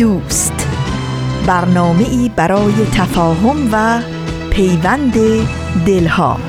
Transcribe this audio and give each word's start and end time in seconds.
دوست. 0.00 0.68
برنامه 1.46 2.08
ای 2.08 2.30
برای 2.36 2.72
تفاهم 2.92 3.68
و 3.72 4.02
پیوند 4.50 5.12
دلها. 5.86 6.40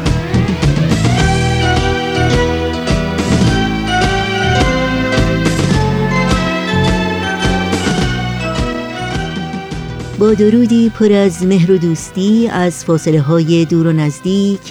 با 10.20 10.34
درودی 10.34 10.90
پر 10.90 11.12
از 11.12 11.46
مهر 11.46 11.72
و 11.72 11.78
دوستی 11.78 12.48
از 12.48 12.86
فاصله 12.86 13.22
های 13.22 13.66
دور 13.66 13.88
و 13.88 13.92
نزدیک 13.92 14.62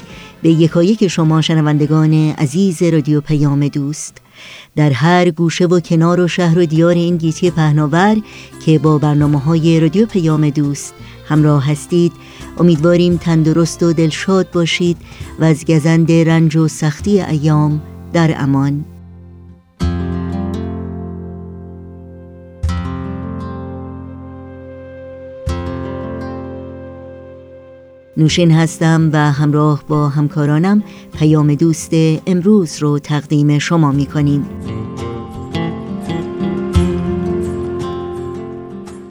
به 0.43 0.49
یکایک 0.49 1.09
شما 1.09 1.41
شنوندگان 1.41 2.15
عزیز 2.15 2.83
رادیو 2.83 3.21
پیام 3.21 3.69
دوست. 3.69 4.30
در 4.77 4.91
هر 4.91 5.31
گوشه 5.31 5.67
و 5.67 5.81
کنار 5.81 6.21
و 6.21 6.29
شهر 6.29 6.59
و 6.59 6.67
دیار 6.67 6.95
این 6.95 7.17
گیتی 7.17 7.51
پهناور 7.51 8.17
که 8.67 8.79
با 8.79 8.99
برنامه 8.99 9.39
های 9.39 9.81
رادیو 9.81 10.07
پیام 10.07 10.51
دوست 10.51 10.95
همراه 11.29 11.71
هستید 11.71 12.13
امیدواریم 12.59 13.17
تندرست 13.17 13.83
و 13.83 13.93
دلشاد 13.93 14.51
باشید 14.51 14.97
و 15.41 15.45
از 15.45 15.65
گزند 15.65 16.13
رنج 16.13 16.57
و 16.57 16.69
سختی 16.69 17.21
ایام 17.21 17.83
در 18.13 18.35
امان. 18.39 18.85
نوشین 28.17 28.51
هستم 28.51 29.11
و 29.13 29.33
همراه 29.33 29.85
با 29.89 30.09
همکارانم 30.09 30.83
پیام 31.19 31.55
دوست 31.55 31.91
امروز 32.27 32.79
رو 32.79 32.99
تقدیم 32.99 33.59
شما 33.59 33.93
می 33.93 34.07
کنیم 34.07 34.47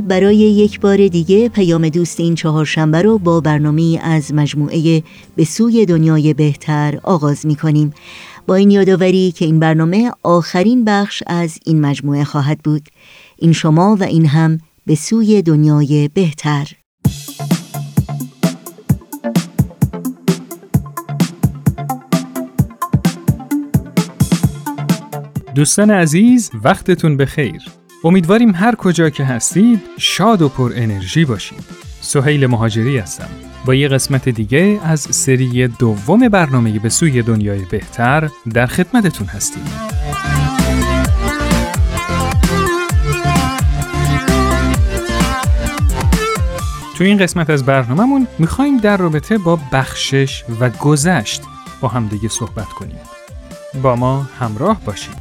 برای 0.00 0.36
یک 0.36 0.80
بار 0.80 1.08
دیگه 1.08 1.48
پیام 1.48 1.88
دوست 1.88 2.20
این 2.20 2.34
چهارشنبه 2.34 3.02
رو 3.02 3.18
با 3.18 3.40
برنامه 3.40 4.00
از 4.02 4.34
مجموعه 4.34 5.02
به 5.36 5.44
سوی 5.44 5.86
دنیای 5.86 6.34
بهتر 6.34 7.00
آغاز 7.02 7.46
می 7.46 7.56
کنیم 7.56 7.92
با 8.46 8.54
این 8.54 8.70
یادآوری 8.70 9.32
که 9.32 9.44
این 9.44 9.60
برنامه 9.60 10.10
آخرین 10.22 10.84
بخش 10.84 11.22
از 11.26 11.58
این 11.66 11.80
مجموعه 11.80 12.24
خواهد 12.24 12.58
بود. 12.58 12.88
این 13.38 13.52
شما 13.52 13.96
و 14.00 14.02
این 14.02 14.26
هم 14.26 14.58
به 14.86 14.94
سوی 14.94 15.42
دنیای 15.42 16.10
بهتر. 16.14 16.68
دوستان 25.54 25.90
عزیز 25.90 26.50
وقتتون 26.64 27.16
بخیر. 27.16 27.62
امیدواریم 28.04 28.54
هر 28.54 28.74
کجا 28.74 29.10
که 29.10 29.24
هستید 29.24 29.80
شاد 29.98 30.42
و 30.42 30.48
پر 30.48 30.72
انرژی 30.76 31.24
باشید. 31.24 31.64
سهیل 32.00 32.46
مهاجری 32.46 32.98
هستم. 32.98 33.28
با 33.64 33.74
یه 33.74 33.88
قسمت 33.88 34.28
دیگه 34.28 34.80
از 34.84 35.00
سری 35.00 35.68
دوم 35.68 36.28
برنامه 36.28 36.78
به 36.78 36.88
سوی 36.88 37.22
دنیای 37.22 37.58
بهتر 37.58 38.30
در 38.54 38.66
خدمتتون 38.66 39.26
هستیم. 39.26 39.64
تو 46.98 47.04
این 47.04 47.18
قسمت 47.18 47.50
از 47.50 47.66
برنامهمون 47.66 48.26
می‌خوایم 48.38 48.76
در 48.76 48.96
رابطه 48.96 49.38
با 49.38 49.58
بخشش 49.72 50.44
و 50.60 50.70
گذشت 50.70 51.42
با 51.80 51.88
همدیگه 51.88 52.28
صحبت 52.28 52.68
کنیم. 52.68 52.98
با 53.82 53.96
ما 53.96 54.26
همراه 54.40 54.80
باشید. 54.84 55.14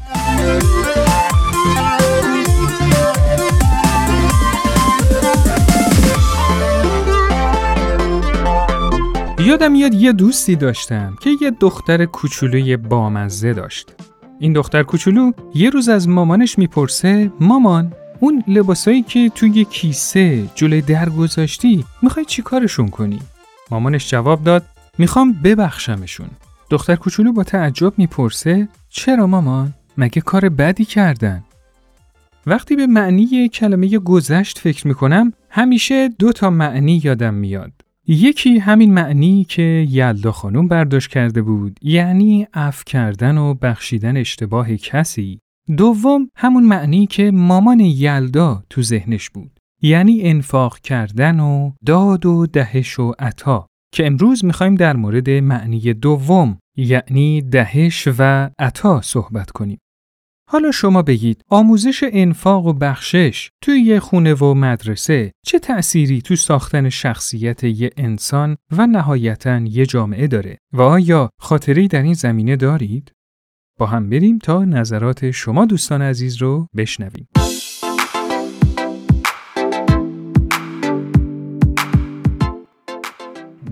یادم 9.47 9.71
میاد 9.71 9.93
یه 9.93 10.11
دوستی 10.11 10.55
داشتم 10.55 11.17
که 11.21 11.29
یه 11.41 11.51
دختر 11.51 12.05
کوچولوی 12.05 12.77
بامزه 12.77 13.53
داشت. 13.53 13.93
این 14.39 14.53
دختر 14.53 14.83
کوچولو 14.83 15.31
یه 15.55 15.69
روز 15.69 15.89
از 15.89 16.09
مامانش 16.09 16.57
می‌پرسه 16.57 17.31
مامان 17.39 17.93
اون 18.19 18.43
لباسایی 18.47 19.01
که 19.01 19.29
توی 19.29 19.65
کیسه 19.65 20.49
جلوی 20.55 20.81
در 20.81 21.09
گذاشتی 21.09 21.85
می‌خوای 22.01 22.25
چی 22.25 22.41
کارشون 22.41 22.87
کنی؟ 22.87 23.19
مامانش 23.71 24.09
جواب 24.09 24.43
داد 24.43 24.65
می‌خوام 24.97 25.33
ببخشمشون. 25.33 26.29
دختر 26.69 26.95
کوچولو 26.95 27.33
با 27.33 27.43
تعجب 27.43 27.93
می‌پرسه 27.97 28.67
چرا 28.89 29.27
مامان؟ 29.27 29.73
مگه 29.97 30.21
کار 30.21 30.49
بدی 30.49 30.85
کردن؟ 30.85 31.43
وقتی 32.45 32.75
به 32.75 32.87
معنی 32.87 33.49
کلمه 33.49 33.99
گذشت 33.99 34.59
فکر 34.59 34.87
می‌کنم 34.87 35.33
همیشه 35.49 36.09
دو 36.19 36.31
تا 36.31 36.49
معنی 36.49 37.01
یادم 37.03 37.33
میاد. 37.33 37.71
یکی 38.07 38.57
همین 38.57 38.93
معنی 38.93 39.43
که 39.43 39.85
یلدا 39.89 40.31
خانم 40.31 40.67
برداشت 40.67 41.09
کرده 41.09 41.41
بود 41.41 41.79
یعنی 41.81 42.47
اف 42.53 42.85
کردن 42.85 43.37
و 43.37 43.53
بخشیدن 43.53 44.17
اشتباه 44.17 44.75
کسی. 44.75 45.39
دوم 45.77 46.29
همون 46.35 46.63
معنی 46.63 47.07
که 47.07 47.31
مامان 47.31 47.79
یلدا 47.79 48.63
تو 48.69 48.81
ذهنش 48.81 49.29
بود. 49.29 49.59
یعنی 49.81 50.21
انفاق 50.21 50.79
کردن 50.79 51.39
و 51.39 51.71
داد 51.85 52.25
و 52.25 52.47
دهش 52.47 52.99
و 52.99 53.13
عطا. 53.19 53.67
که 53.93 54.07
امروز 54.07 54.45
می‌خوایم 54.45 54.75
در 54.75 54.95
مورد 54.95 55.29
معنی 55.29 55.93
دوم 55.93 56.57
یعنی 56.77 57.41
دهش 57.41 58.07
و 58.17 58.49
عطا 58.59 59.01
صحبت 59.01 59.51
کنیم. 59.51 59.77
حالا 60.49 60.71
شما 60.71 61.01
بگید 61.01 61.41
آموزش 61.49 62.03
انفاق 62.11 62.65
و 62.65 62.73
بخشش 62.73 63.51
توی 63.61 63.79
یه 63.79 63.99
خونه 63.99 64.33
و 64.33 64.53
مدرسه 64.53 65.31
چه 65.45 65.59
تأثیری 65.59 66.21
تو 66.21 66.35
ساختن 66.35 66.89
شخصیت 66.89 67.63
یه 67.63 67.89
انسان 67.97 68.57
و 68.71 68.87
نهایتا 68.87 69.57
یه 69.57 69.85
جامعه 69.85 70.27
داره 70.27 70.57
و 70.73 70.81
آیا 70.81 71.29
خاطری 71.39 71.87
در 71.87 72.01
این 72.01 72.13
زمینه 72.13 72.55
دارید؟ 72.55 73.11
با 73.79 73.85
هم 73.85 74.09
بریم 74.09 74.37
تا 74.37 74.65
نظرات 74.65 75.31
شما 75.31 75.65
دوستان 75.65 76.01
عزیز 76.01 76.35
رو 76.35 76.67
بشنویم. 76.77 77.27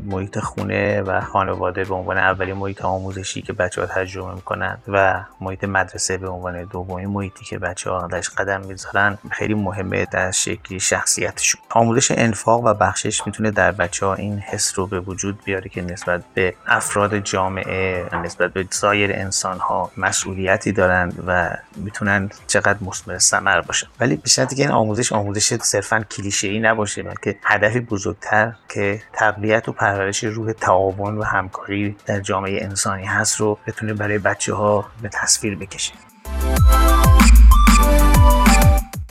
محیط 0.05 0.39
خونه 0.39 1.01
و 1.01 1.21
خانواده 1.21 1.83
به 1.83 1.95
عنوان 1.95 2.17
اولین 2.17 2.55
محیط 2.55 2.85
آموزشی 2.85 3.41
که 3.41 3.53
بچه 3.53 3.81
ها 3.81 3.87
تجربه 3.87 4.35
می‌کنن 4.35 4.77
و 4.87 5.23
محیط 5.41 5.63
مدرسه 5.63 6.17
به 6.17 6.29
عنوان 6.29 6.63
دومین 6.63 7.07
محیطی 7.07 7.45
که 7.45 7.59
بچه 7.59 7.89
ها 7.89 8.07
درش 8.07 8.29
قدم 8.29 8.61
می‌ذارن 8.61 9.17
خیلی 9.31 9.53
مهمه 9.53 10.05
در 10.11 10.31
شکلی 10.31 10.79
شخصیتشون. 10.79 11.61
آموزش 11.69 12.11
انفاق 12.11 12.63
و 12.63 12.73
بخشش 12.73 13.25
می‌تونه 13.25 13.51
در 13.51 13.71
بچه 13.71 14.05
ها 14.05 14.13
این 14.13 14.39
حس 14.39 14.79
رو 14.79 14.87
به 14.87 14.99
وجود 14.99 15.43
بیاره 15.43 15.69
که 15.69 15.81
نسبت 15.81 16.23
به 16.33 16.55
افراد 16.67 17.19
جامعه 17.19 18.05
نسبت 18.23 18.53
به 18.53 18.67
سایر 18.69 19.11
انسان 19.13 19.57
ها 19.57 19.91
مسئولیتی 19.97 20.71
دارن 20.71 21.11
و 21.27 21.49
می‌تونن 21.75 22.29
چقدر 22.47 22.77
مثمر 22.81 23.17
ثمر 23.17 23.61
باشن. 23.61 23.87
ولی 23.99 24.15
به 24.15 24.29
شرطی 24.29 24.55
که 24.55 24.61
این 24.61 24.71
آموزش 24.71 25.13
آموزش 25.13 25.53
صرفا 25.53 25.99
کلیشه 26.11 26.47
ای 26.47 26.59
نباشه 26.59 27.03
بلکه 27.03 27.35
هدفی 27.43 27.79
بزرگتر 27.79 28.53
که 28.69 29.01
تقویت 29.13 29.69
و 29.69 29.71
پرورش 29.95 30.23
روح 30.23 30.51
تعاون 30.51 31.17
و 31.17 31.23
همکاری 31.23 31.95
در 32.05 32.19
جامعه 32.19 32.63
انسانی 32.63 33.05
هست 33.05 33.39
رو 33.39 33.57
بتونه 33.67 33.93
برای 33.93 34.17
بچه 34.17 34.53
ها 34.53 34.85
به 35.01 35.09
تصویر 35.09 35.55
بکشه. 35.55 35.93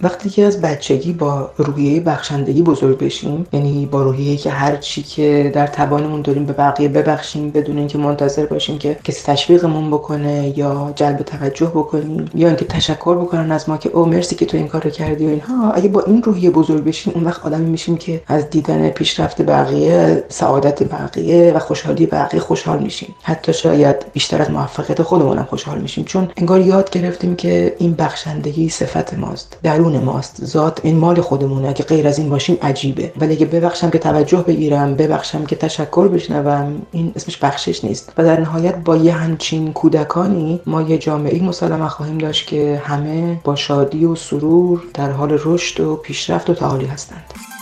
وقتی 0.02 0.30
که 0.30 0.44
از 0.44 0.60
بچگی 0.60 1.12
با 1.12 1.50
روحیه 1.56 2.00
بخشندگی 2.00 2.62
بزرگ 2.62 2.98
بشیم 2.98 3.46
یعنی 3.52 3.86
با 3.86 4.02
روحیه 4.02 4.36
که 4.36 4.50
هر 4.50 4.76
چی 4.76 5.02
که 5.02 5.50
در 5.54 5.66
توانمون 5.66 6.22
داریم 6.22 6.44
به 6.46 6.52
بقیه 6.52 6.88
ببخشیم 6.88 7.50
بدون 7.50 7.78
اینکه 7.78 7.98
منتظر 7.98 8.46
باشیم 8.46 8.78
که 8.78 8.96
کسی 9.04 9.32
تشویقمون 9.32 9.90
بکنه 9.90 10.58
یا 10.58 10.92
جلب 10.96 11.16
توجه 11.16 11.66
بکنیم 11.66 12.30
یا 12.34 12.48
اینکه 12.48 12.64
تشکر 12.64 13.16
بکنن 13.16 13.52
از 13.52 13.68
ما 13.68 13.76
که 13.76 13.88
او 13.88 14.06
مرسی 14.06 14.36
که 14.36 14.46
تو 14.46 14.56
این 14.56 14.68
کارو 14.68 14.90
کردی 14.90 15.26
و 15.26 15.28
اینها 15.28 15.72
اگه 15.72 15.88
با 15.88 16.00
این 16.00 16.22
روحیه 16.22 16.50
بزرگ 16.50 16.84
بشیم 16.84 17.12
اون 17.16 17.24
وقت 17.24 17.46
آدمی 17.46 17.70
میشیم 17.70 17.96
که 17.96 18.22
از 18.26 18.50
دیدن 18.50 18.88
پیشرفت 18.88 19.42
بقیه 19.42 20.24
سعادت 20.28 20.82
بقیه 20.82 21.52
و 21.52 21.58
خوشحالی 21.58 22.06
بقیه 22.06 22.40
خوشحال 22.40 22.78
میشیم. 22.78 23.14
حتی 23.22 23.52
شاید 23.52 23.96
بیشتر 24.12 24.42
از 24.42 24.50
موفقیت 24.50 25.02
خودمونم 25.02 25.46
خوشحال 25.50 25.78
میشیم. 25.78 26.04
چون 26.04 26.28
انگار 26.36 26.60
یاد 26.60 26.90
گرفتیم 26.90 27.36
که 27.36 27.76
این 27.78 27.94
بخشندگی 27.94 28.68
صفت 28.68 29.14
ماست. 29.14 29.56
درون 29.84 30.04
ماست. 30.04 30.44
ذات 30.44 30.80
این 30.82 30.98
مال 30.98 31.20
خودمونه 31.20 31.68
اگه 31.68 31.84
غیر 31.84 32.08
از 32.08 32.18
این 32.18 32.28
باشیم 32.28 32.58
عجیبه. 32.62 33.12
ولی 33.20 33.32
اگه 33.32 33.46
ببخشم 33.46 33.90
که 33.90 33.98
توجه 33.98 34.42
بگیرم 34.42 34.94
ببخشم 34.94 35.44
که 35.44 35.56
تشکر 35.56 36.08
بشنوم 36.08 36.82
این 36.92 37.12
اسمش 37.16 37.36
بخشش 37.36 37.84
نیست. 37.84 38.12
و 38.18 38.24
در 38.24 38.40
نهایت 38.40 38.76
با 38.76 38.96
یه 38.96 39.12
همچین 39.12 39.72
کودکانی 39.72 40.60
ما 40.66 40.82
یه 40.82 40.98
جامعه 40.98 41.42
مسلمه 41.42 41.88
خواهیم 41.88 42.18
داشت 42.18 42.46
که 42.46 42.82
همه 42.84 43.40
با 43.44 43.56
شادی 43.56 44.04
و 44.04 44.14
سرور 44.14 44.82
در 44.94 45.10
حال 45.10 45.38
رشد 45.44 45.80
و 45.80 45.96
پیشرفت 45.96 46.50
و 46.50 46.54
تعالی 46.54 46.86
هستند. 46.86 47.53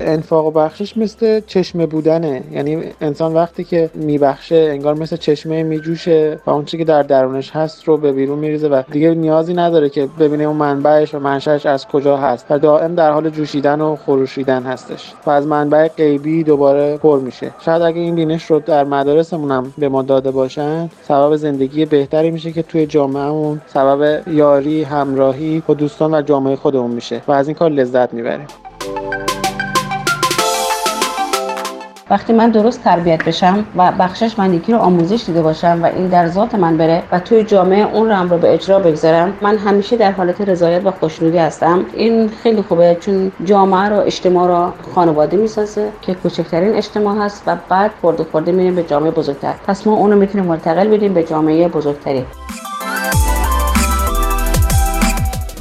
انفاق 0.00 0.46
و 0.46 0.50
بخشش 0.50 0.96
مثل 0.96 1.40
چشمه 1.46 1.86
بودنه. 1.86 2.42
یعنی 2.52 2.82
انسان 3.00 3.34
وقتی 3.34 3.64
که 3.64 3.90
میبخشه 3.94 4.56
انگار 4.70 4.94
مثل 4.94 5.16
چشمه 5.16 5.62
میجوشه 5.62 6.38
و 6.46 6.50
اون 6.50 6.64
که 6.64 6.84
در 6.84 7.02
درونش 7.02 7.50
هست 7.50 7.84
رو 7.84 7.96
به 7.96 8.12
بیرون 8.12 8.38
میریزه 8.38 8.68
و 8.68 8.82
دیگه 8.92 9.14
نیازی 9.14 9.54
نداره 9.54 9.88
که 9.88 10.08
ببینه 10.18 10.44
اون 10.44 10.56
منبعش 10.56 11.14
و 11.14 11.18
منشأش 11.18 11.66
از 11.66 11.86
کجا 11.86 12.16
هست. 12.16 12.46
و 12.50 12.58
دائم 12.58 12.94
در 12.94 13.12
حال 13.12 13.30
جوشیدن 13.30 13.80
و 13.80 13.96
خروشیدن 13.96 14.62
هستش. 14.62 15.12
و 15.26 15.30
از 15.30 15.46
منبع 15.46 15.88
غیبی 15.88 16.42
دوباره 16.44 16.96
پر 16.96 17.20
میشه. 17.20 17.50
شاید 17.64 17.82
اگه 17.82 18.00
این 18.00 18.14
بینش 18.14 18.44
رو 18.44 18.60
در 18.60 18.84
مدارسمون 18.84 19.50
هم 19.50 19.72
به 19.78 19.88
ما 19.88 20.02
داده 20.02 20.30
باشن 20.30 20.90
سبب 21.02 21.36
زندگی 21.36 21.84
بهتری 21.84 22.30
میشه 22.30 22.52
که 22.52 22.62
توی 22.62 22.86
جامعهمون 22.86 23.60
سبب 23.66 24.28
یاری 24.28 24.82
همراهی 24.82 25.62
با 25.66 25.74
دوستان 25.74 26.14
و 26.14 26.22
جامعه 26.22 26.56
خودمون 26.56 26.90
میشه. 26.90 27.22
و 27.28 27.32
از 27.32 27.48
این 27.48 27.56
کار 27.56 27.70
لذت 27.70 28.14
می‌بریم. 28.14 28.46
وقتی 32.10 32.32
من 32.32 32.50
درست 32.50 32.84
تربیت 32.84 33.24
بشم 33.24 33.64
و 33.76 33.92
بخشش 33.98 34.38
من 34.38 34.54
یکی 34.54 34.72
رو 34.72 34.78
آموزش 34.78 35.24
دیده 35.26 35.42
باشم 35.42 35.80
و 35.82 35.86
این 35.86 36.06
در 36.06 36.28
ذات 36.28 36.54
من 36.54 36.76
بره 36.76 37.02
و 37.12 37.20
توی 37.20 37.44
جامعه 37.44 37.94
اون 37.94 38.08
رو 38.08 38.28
رو 38.28 38.38
به 38.38 38.54
اجرا 38.54 38.78
بگذارم 38.78 39.32
من 39.40 39.58
همیشه 39.58 39.96
در 39.96 40.12
حالت 40.12 40.40
رضایت 40.40 40.86
و 40.86 40.90
خوشنودی 40.90 41.38
هستم. 41.38 41.84
این 41.94 42.28
خیلی 42.28 42.62
خوبه 42.62 42.96
چون 43.00 43.32
جامعه 43.44 43.88
رو 43.88 43.96
اجتماع 43.96 44.48
رو 44.48 44.72
خانواده 44.94 45.36
می‌سازه 45.36 45.88
که 46.02 46.14
کوچکترین 46.14 46.74
اجتماع 46.74 47.24
هست 47.24 47.42
و 47.46 47.56
بعد 47.68 47.90
خورده 48.00 48.24
خورده 48.24 48.52
میریم 48.52 48.74
به 48.74 48.82
جامعه 48.82 49.10
بزرگتر. 49.10 49.54
پس 49.66 49.86
ما 49.86 49.92
اونو 49.92 50.16
می‌تونیم 50.16 50.46
منتقل 50.46 50.88
بدیم 50.88 51.14
به 51.14 51.22
جامعه 51.22 51.68
بزرگتری. 51.68 52.24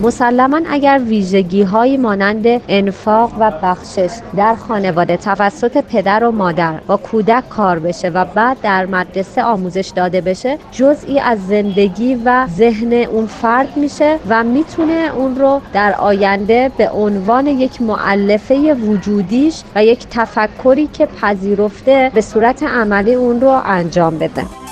مسلما 0.02 0.62
اگر 0.70 1.02
ویژگی 1.08 1.62
های 1.62 1.98
مانند 1.98 2.46
انفاق 2.68 3.32
و 3.40 3.52
بخشش 3.64 4.12
در 4.38 4.56
خانواده 4.56 5.18
توسط 5.18 5.78
پدر 5.78 6.24
و 6.24 6.32
مادر 6.32 6.74
با 6.88 6.98
کودک 6.98 7.50
کار 7.50 7.80
بشه 7.80 8.10
و 8.10 8.26
بعد 8.26 8.58
در 8.62 8.86
مدرسه 8.86 9.44
آموزش 9.44 9.92
داده 9.96 10.22
بشه 10.22 10.58
جزئی 10.72 11.20
از 11.20 11.48
زندگی 11.48 12.22
و 12.26 12.48
ذهن 12.48 12.94
اون 12.94 13.26
فرد 13.26 13.78
میشه 13.78 14.20
و 14.30 14.44
می‌تونه 14.44 15.12
اون 15.16 15.36
رو 15.36 15.62
در 15.74 15.94
آینده 15.94 16.72
به 16.78 16.90
عنوان 16.90 17.48
یک 17.48 17.82
معلفه 17.82 18.74
وجودیش 18.74 19.62
و 19.76 19.86
یک 19.86 20.08
تفکری 20.12 20.88
که 20.88 21.06
پذیرفته 21.06 22.12
به 22.14 22.22
صورت 22.22 22.64
عملی 22.64 23.14
اون 23.14 23.42
رو 23.42 23.62
انجام 23.66 24.18
بده. 24.18 24.69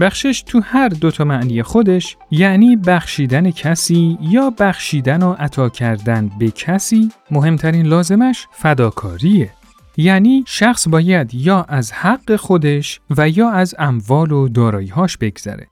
بخشش 0.00 0.42
تو 0.42 0.60
هر 0.60 0.88
دوتا 0.88 1.24
معنی 1.24 1.62
خودش 1.62 2.16
یعنی 2.30 2.76
بخشیدن 2.76 3.50
کسی 3.50 4.18
یا 4.20 4.50
بخشیدن 4.58 5.22
و 5.22 5.32
عطا 5.32 5.68
کردن 5.68 6.30
به 6.38 6.50
کسی 6.50 7.10
مهمترین 7.30 7.86
لازمش 7.86 8.46
فداکاریه. 8.52 9.50
یعنی 9.96 10.44
شخص 10.46 10.88
باید 10.88 11.34
یا 11.34 11.62
از 11.62 11.92
حق 11.92 12.36
خودش 12.36 13.00
و 13.10 13.28
یا 13.28 13.50
از 13.50 13.74
اموال 13.78 14.32
و 14.32 14.48
دارایی‌هاش 14.48 15.16
بگذره. 15.16 15.66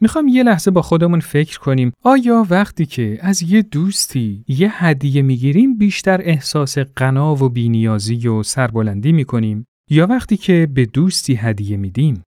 می‌خوام 0.00 0.28
یه 0.28 0.42
لحظه 0.42 0.70
با 0.70 0.82
خودمون 0.82 1.20
فکر 1.20 1.58
کنیم 1.58 1.92
آیا 2.02 2.46
وقتی 2.50 2.86
که 2.86 3.18
از 3.20 3.42
یه 3.42 3.62
دوستی 3.62 4.44
یه 4.48 4.84
هدیه 4.84 5.22
می‌گیریم 5.22 5.78
بیشتر 5.78 6.20
احساس 6.22 6.78
قنا 6.78 7.34
و 7.34 7.48
بینیازی 7.48 8.28
و 8.28 8.42
سربلندی 8.42 9.12
می‌کنیم؟ 9.12 9.66
یا 9.90 10.06
وقتی 10.06 10.36
که 10.36 10.68
به 10.74 10.86
دوستی 10.86 11.34
هدیه 11.34 11.76
میدیم؟ 11.76 12.22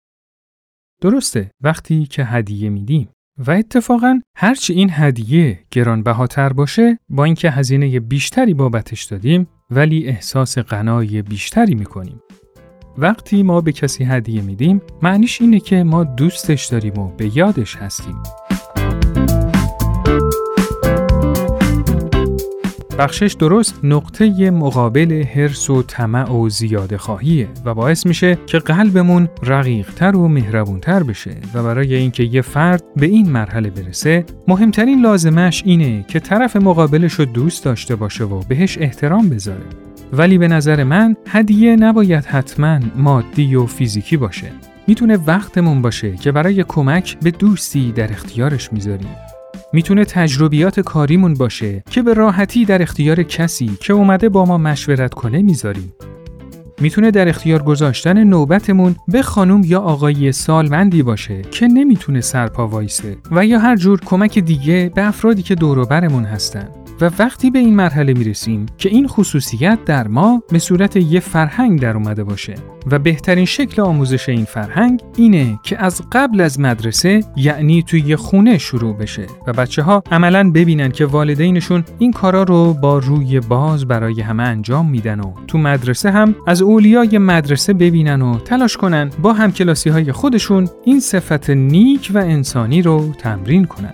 درسته 1.01 1.51
وقتی 1.61 2.05
که 2.05 2.25
هدیه 2.25 2.69
میدیم. 2.69 3.09
و 3.47 3.51
اتفاقا 3.51 4.19
هرچی 4.35 4.73
این 4.73 4.89
هدیه 4.91 5.59
گرانبهاتر 5.71 6.53
باشه 6.53 6.99
با 7.09 7.23
اینکه 7.23 7.51
هزینه 7.51 7.99
بیشتری 7.99 8.53
بابتش 8.53 9.03
دادیم 9.03 9.47
ولی 9.71 10.07
احساس 10.07 10.57
غنای 10.57 11.21
بیشتری 11.21 11.75
می‌کنیم. 11.75 12.21
وقتی 12.97 13.43
ما 13.43 13.61
به 13.61 13.71
کسی 13.71 14.03
هدیه 14.03 14.41
میدیم 14.41 14.81
معنیش 15.01 15.41
اینه 15.41 15.59
که 15.59 15.83
ما 15.83 16.03
دوستش 16.03 16.65
داریم 16.65 16.99
و 16.99 17.07
به 17.07 17.37
یادش 17.37 17.75
هستیم. 17.75 18.23
بخشش 22.99 23.35
درست 23.39 23.79
نقطه 23.83 24.51
مقابل 24.51 25.23
حرس 25.23 25.69
و 25.69 25.83
طمع 25.83 26.31
و 26.31 26.49
زیاده 26.49 26.97
خواهیه 26.97 27.47
و 27.65 27.73
باعث 27.73 28.05
میشه 28.05 28.37
که 28.45 28.59
قلبمون 28.59 29.29
رقیقتر 29.43 30.15
و 30.15 30.27
مهربونتر 30.27 31.03
بشه 31.03 31.35
و 31.53 31.63
برای 31.63 31.95
اینکه 31.95 32.23
یه 32.23 32.41
فرد 32.41 32.83
به 32.95 33.05
این 33.05 33.29
مرحله 33.29 33.69
برسه 33.69 34.25
مهمترین 34.47 35.01
لازمش 35.01 35.63
اینه 35.65 36.05
که 36.07 36.19
طرف 36.19 36.55
مقابلش 36.55 37.13
رو 37.13 37.25
دوست 37.25 37.65
داشته 37.65 37.95
باشه 37.95 38.23
و 38.23 38.39
بهش 38.39 38.77
احترام 38.77 39.29
بذاره. 39.29 39.65
ولی 40.13 40.37
به 40.37 40.47
نظر 40.47 40.83
من 40.83 41.15
هدیه 41.27 41.75
نباید 41.75 42.25
حتما 42.25 42.79
مادی 42.95 43.55
و 43.55 43.65
فیزیکی 43.65 44.17
باشه. 44.17 44.51
می‌تونه 44.87 45.17
وقتمون 45.27 45.81
باشه 45.81 46.15
که 46.15 46.31
برای 46.31 46.63
کمک 46.67 47.17
به 47.19 47.31
دوستی 47.31 47.91
در 47.91 48.11
اختیارش 48.11 48.73
می‌ذاریم. 48.73 49.28
می‌تونه 49.73 50.05
تجربیات 50.05 50.79
کاریمون 50.79 51.33
باشه 51.33 51.83
که 51.89 52.01
به 52.01 52.13
راحتی 52.13 52.65
در 52.65 52.81
اختیار 52.81 53.23
کسی 53.23 53.77
که 53.79 53.93
اومده 53.93 54.29
با 54.29 54.45
ما 54.45 54.57
مشورت 54.57 55.13
کنه 55.13 55.41
می‌ذاریم. 55.41 55.93
می‌تونه 56.81 57.11
در 57.11 57.29
اختیار 57.29 57.63
گذاشتن 57.63 58.23
نوبتمون 58.23 58.95
به 59.07 59.21
خانم 59.21 59.61
یا 59.65 59.79
آقای 59.79 60.31
سالمندی 60.31 61.03
باشه 61.03 61.41
که 61.41 61.67
نمی‌تونه 61.67 62.21
سرپا 62.21 62.67
وایسه 62.67 63.17
و 63.31 63.45
یا 63.45 63.59
هر 63.59 63.75
جور 63.75 63.99
کمک 64.05 64.39
دیگه 64.39 64.91
به 64.95 65.07
افرادی 65.07 65.41
که 65.41 65.55
دوروبرمون 65.55 66.23
هستن. 66.23 66.69
و 67.01 67.11
وقتی 67.19 67.51
به 67.51 67.59
این 67.59 67.75
مرحله 67.75 68.13
می‌رسیم 68.13 68.65
که 68.77 68.89
این 68.89 69.07
خصوصیت 69.07 69.79
در 69.85 70.07
ما 70.07 70.43
به 70.51 70.59
صورت 70.59 70.95
یه 70.95 71.19
فرهنگ 71.19 71.79
در 71.79 71.95
اومده 71.95 72.23
باشه 72.23 72.55
و 72.91 72.99
بهترین 72.99 73.45
شکل 73.45 73.81
آموزش 73.81 74.29
این 74.29 74.45
فرهنگ 74.45 75.01
اینه 75.17 75.59
که 75.63 75.83
از 75.83 76.01
قبل 76.11 76.41
از 76.41 76.59
مدرسه 76.59 77.23
یعنی 77.35 77.83
توی 77.83 78.15
خونه 78.15 78.57
شروع 78.57 78.97
بشه 78.97 79.27
و 79.47 79.53
بچه 79.53 79.81
ها 79.81 80.03
عملا 80.11 80.51
ببینن 80.51 80.91
که 80.91 81.05
والدینشون 81.05 81.83
این 81.99 82.11
کارا 82.11 82.43
رو 82.43 82.73
با 82.73 82.97
روی 82.97 83.39
باز 83.39 83.85
برای 83.85 84.21
همه 84.21 84.43
انجام 84.43 84.89
میدن 84.89 85.19
و 85.19 85.33
تو 85.47 85.57
مدرسه 85.57 86.11
هم 86.11 86.35
از 86.47 86.61
اولیای 86.61 87.17
مدرسه 87.17 87.73
ببینن 87.73 88.21
و 88.21 88.39
تلاش 88.39 88.77
کنن 88.77 89.09
با 89.21 89.33
همکلاسی 89.33 89.89
های 89.89 90.11
خودشون 90.11 90.69
این 90.85 90.99
صفت 90.99 91.49
نیک 91.49 92.11
و 92.13 92.17
انسانی 92.17 92.81
رو 92.81 93.13
تمرین 93.17 93.65
کنن. 93.65 93.93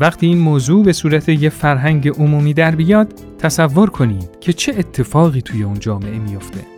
وقتی 0.00 0.26
این 0.26 0.38
موضوع 0.38 0.84
به 0.84 0.92
صورت 0.92 1.28
یه 1.28 1.48
فرهنگ 1.48 2.08
عمومی 2.08 2.54
در 2.54 2.74
بیاد 2.74 3.12
تصور 3.38 3.90
کنید 3.90 4.28
که 4.40 4.52
چه 4.52 4.74
اتفاقی 4.78 5.42
توی 5.42 5.62
اون 5.62 5.78
جامعه 5.78 6.18
میافته. 6.18 6.75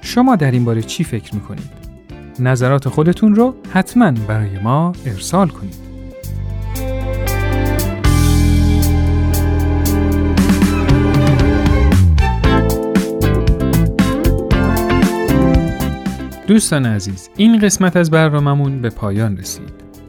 شما 0.00 0.36
در 0.36 0.50
این 0.50 0.64
باره 0.64 0.82
چی 0.82 1.04
فکر 1.04 1.34
می‌کنید؟ 1.34 1.70
نظرات 2.38 2.88
خودتون 2.88 3.34
رو 3.34 3.54
حتما 3.72 4.10
برای 4.10 4.58
ما 4.58 4.92
ارسال 5.06 5.48
کنید. 5.48 5.90
دوستان 16.46 16.86
عزیز 16.86 17.30
این 17.36 17.58
قسمت 17.58 17.96
از 17.96 18.10
برنامهمون 18.10 18.82
به 18.82 18.90
پایان 18.90 19.36
رسید. 19.36 19.79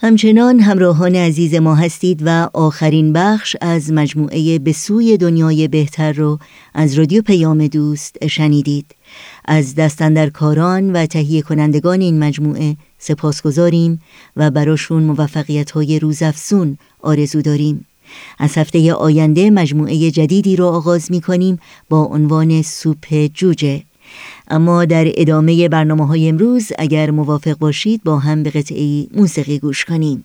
همچنان 0.00 0.60
همراهان 0.60 1.14
عزیز 1.14 1.54
ما 1.54 1.74
هستید 1.74 2.22
و 2.24 2.50
آخرین 2.54 3.12
بخش 3.12 3.56
از 3.60 3.92
مجموعه 3.92 4.58
به 4.58 4.72
سوی 4.72 5.16
دنیای 5.16 5.68
بهتر 5.68 6.12
رو 6.12 6.38
از 6.74 6.94
رادیو 6.94 7.22
پیام 7.22 7.66
دوست 7.66 8.26
شنیدید. 8.26 8.94
از 9.44 9.74
دستندرکاران 9.74 10.92
و 10.92 11.06
تهیه 11.06 11.42
کنندگان 11.42 12.00
این 12.00 12.18
مجموعه 12.18 12.76
سپاس 12.98 13.42
گذاریم 13.42 14.00
و 14.36 14.50
براشون 14.50 15.02
موفقیت 15.02 15.70
های 15.70 15.98
روزافزون 15.98 16.78
آرزو 17.02 17.42
داریم. 17.42 17.86
از 18.38 18.58
هفته 18.58 18.92
آینده 18.92 19.50
مجموعه 19.50 20.10
جدیدی 20.10 20.56
رو 20.56 20.66
آغاز 20.66 21.10
می 21.10 21.20
کنیم 21.20 21.58
با 21.88 22.02
عنوان 22.04 22.62
سوپ 22.62 23.26
جوجه. 23.34 23.82
اما 24.50 24.84
در 24.84 25.12
ادامه 25.16 25.68
برنامه 25.68 26.06
های 26.06 26.28
امروز 26.28 26.72
اگر 26.78 27.10
موافق 27.10 27.58
باشید 27.58 28.02
با 28.04 28.18
هم 28.18 28.42
به 28.42 28.50
قطعه 28.50 29.06
موسیقی 29.14 29.58
گوش 29.58 29.84
کنیم. 29.84 30.24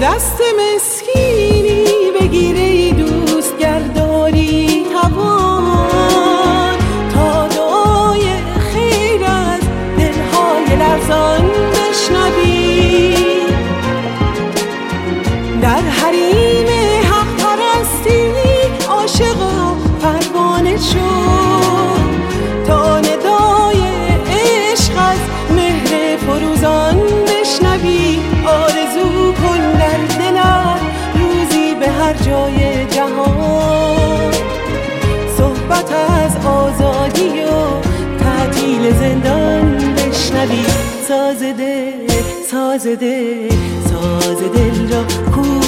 Destemiz 0.00 0.97
بشنوی 40.38 40.64
ساز 41.08 41.42
دل 41.42 42.08
ساز 42.50 42.86
دل 42.86 43.48
ساز 43.90 44.38
دل 44.54 44.92
را 44.92 45.02
کو 45.32 45.67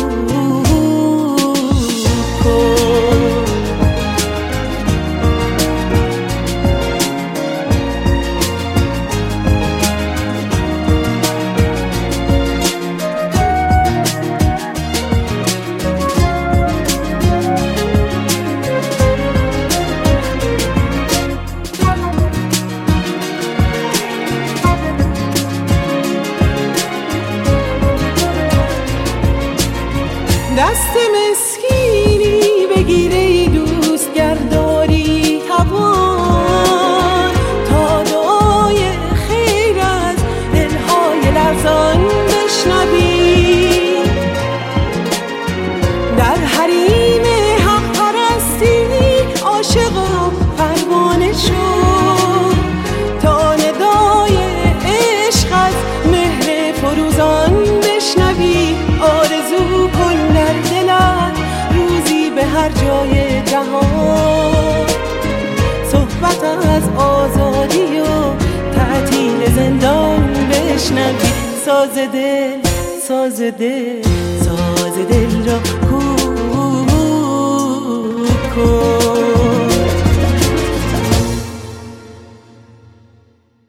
ساز 71.70 71.94
دل 71.94 72.62
ساز 73.08 73.40
دل 73.40 74.02
ساز 74.40 74.94
دل 75.08 75.44
را 75.46 75.60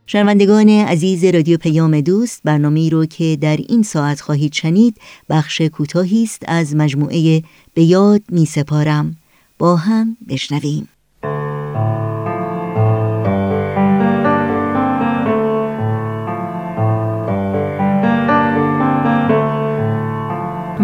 شنوندگان 0.05 0.69
عزیز 0.69 1.25
رادیو 1.25 1.57
پیام 1.57 2.01
دوست 2.01 2.41
برنامه 2.43 2.89
رو 2.89 3.05
که 3.05 3.37
در 3.41 3.57
این 3.69 3.83
ساعت 3.83 4.21
خواهید 4.21 4.53
شنید 4.53 4.97
بخش 5.29 5.61
کوتاهی 5.61 6.23
است 6.23 6.43
از 6.47 6.75
مجموعه 6.75 7.43
به 7.73 7.83
یاد 7.83 8.21
می 8.29 8.45
سپارم 8.45 9.15
با 9.57 9.75
هم 9.75 10.17
بشنویم. 10.29 10.90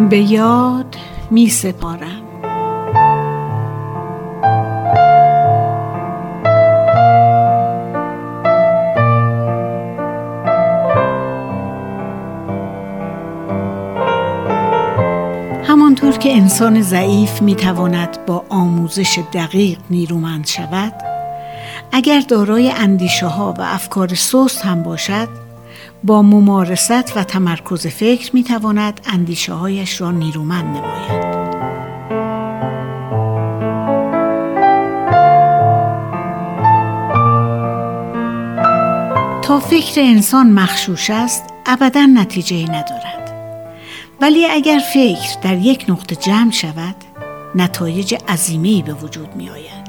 به 0.10 0.32
یاد 0.32 0.96
می 1.32 1.50
سپارم. 1.50 2.22
همانطور 15.64 16.12
که 16.12 16.36
انسان 16.36 16.82
ضعیف 16.82 17.42
می 17.42 17.56
تواند 17.56 18.26
با 18.26 18.46
آموزش 18.50 19.20
دقیق 19.34 19.78
نیرومند 19.90 20.48
شود 20.48 20.94
اگر 21.92 22.20
دارای 22.20 22.72
اندیشه 22.72 23.28
ها 23.28 23.54
و 23.58 23.62
افکار 23.62 24.16
سست 24.16 24.66
هم 24.66 24.84
باشد 24.84 25.47
با 26.04 26.22
ممارست 26.22 27.18
و 27.18 27.24
تمرکز 27.24 27.88
فکر 27.88 28.36
می 28.36 28.44
تواند 28.44 29.02
اندیشه 29.14 29.54
هایش 29.54 30.02
را 30.02 30.12
نیرومند 30.12 30.78
نماید. 30.78 31.38
تا 39.42 39.60
فکر 39.60 40.02
انسان 40.02 40.52
مخشوش 40.52 41.10
است 41.10 41.44
ابدا 41.66 42.06
نتیجه 42.06 42.64
ندارد. 42.64 43.34
ولی 44.22 44.46
اگر 44.46 44.80
فکر 44.94 45.40
در 45.42 45.58
یک 45.58 45.86
نقطه 45.90 46.16
جمع 46.16 46.52
شود 46.52 46.96
نتایج 47.56 48.16
عظیمی 48.28 48.84
به 48.86 48.94
وجود 48.94 49.36
می 49.36 49.50
آید. 49.50 49.88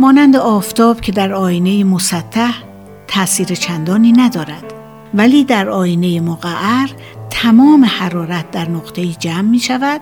مانند 0.00 0.36
آفتاب 0.36 1.00
که 1.00 1.12
در 1.12 1.32
آینه 1.32 1.84
مسطح 1.84 2.52
تاثیر 3.06 3.46
چندانی 3.46 4.12
ندارد. 4.12 4.73
ولی 5.14 5.44
در 5.44 5.68
آینه 5.68 6.20
مقعر 6.20 6.88
تمام 7.30 7.84
حرارت 7.84 8.50
در 8.50 8.68
نقطه 8.68 9.06
جمع 9.06 9.40
می 9.50 9.58
شود 9.58 10.00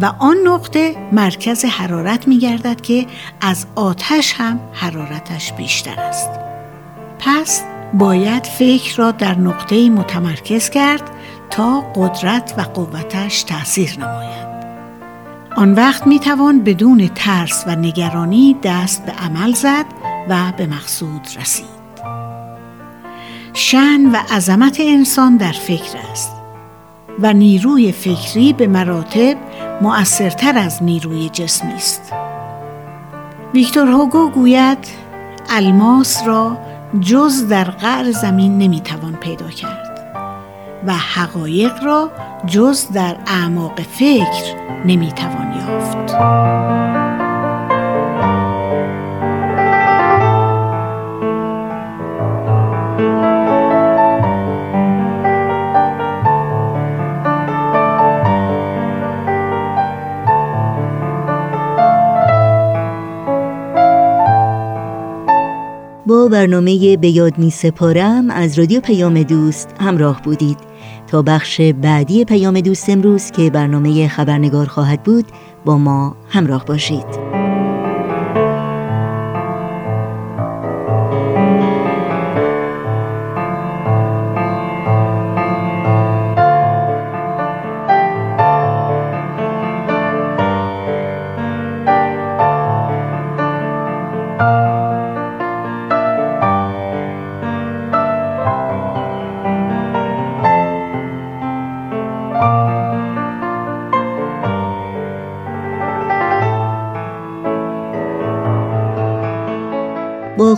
و 0.00 0.12
آن 0.18 0.36
نقطه 0.46 0.96
مرکز 1.12 1.64
حرارت 1.64 2.28
می 2.28 2.38
گردد 2.38 2.80
که 2.80 3.06
از 3.40 3.66
آتش 3.74 4.34
هم 4.34 4.60
حرارتش 4.72 5.52
بیشتر 5.52 6.00
است. 6.00 6.30
پس 7.18 7.62
باید 7.94 8.46
فکر 8.46 8.96
را 8.96 9.10
در 9.10 9.38
نقطه 9.38 9.90
متمرکز 9.90 10.70
کرد 10.70 11.10
تا 11.50 11.80
قدرت 11.80 12.54
و 12.58 12.60
قوتش 12.62 13.42
تأثیر 13.42 13.98
نماید. 13.98 14.54
آن 15.56 15.72
وقت 15.72 16.06
می 16.06 16.18
توان 16.18 16.64
بدون 16.64 17.10
ترس 17.14 17.64
و 17.66 17.76
نگرانی 17.76 18.56
دست 18.62 19.06
به 19.06 19.12
عمل 19.12 19.52
زد 19.52 19.86
و 20.28 20.52
به 20.56 20.66
مقصود 20.66 21.28
رسید. 21.40 21.73
شن 23.56 24.10
و 24.12 24.16
عظمت 24.30 24.76
انسان 24.80 25.36
در 25.36 25.52
فکر 25.52 25.98
است 26.12 26.32
و 27.18 27.32
نیروی 27.32 27.92
فکری 27.92 28.52
به 28.52 28.66
مراتب 28.66 29.36
مؤثرتر 29.80 30.58
از 30.58 30.82
نیروی 30.82 31.28
جسمی 31.28 31.72
است. 31.72 32.12
ویکتور 33.54 33.88
هوگو 33.88 34.30
گوید 34.30 34.78
الماس 35.50 36.26
را 36.26 36.58
جز 37.00 37.48
در 37.48 37.64
قعر 37.64 38.10
زمین 38.10 38.58
نمی‌توان 38.58 39.16
پیدا 39.16 39.48
کرد. 39.48 40.14
و 40.86 40.92
حقایق 40.92 41.84
را 41.84 42.10
جز 42.46 42.88
در 42.88 43.16
اعماق 43.26 43.80
فکر 43.80 44.54
نمی‌توان 44.84 45.52
یافت. 45.52 46.14
برنامه 66.28 66.96
به 66.96 67.08
یاد 67.08 67.38
می 67.38 67.50
سپارم. 67.50 68.30
از 68.30 68.58
رادیو 68.58 68.80
پیام 68.80 69.22
دوست 69.22 69.68
همراه 69.80 70.22
بودید. 70.22 70.58
تا 71.06 71.22
بخش 71.22 71.60
بعدی 71.60 72.24
پیام 72.24 72.60
دوست 72.60 72.90
امروز 72.90 73.30
که 73.30 73.50
برنامه 73.50 74.08
خبرنگار 74.08 74.66
خواهد 74.66 75.02
بود 75.02 75.24
با 75.64 75.78
ما 75.78 76.16
همراه 76.28 76.64
باشید. 76.64 77.23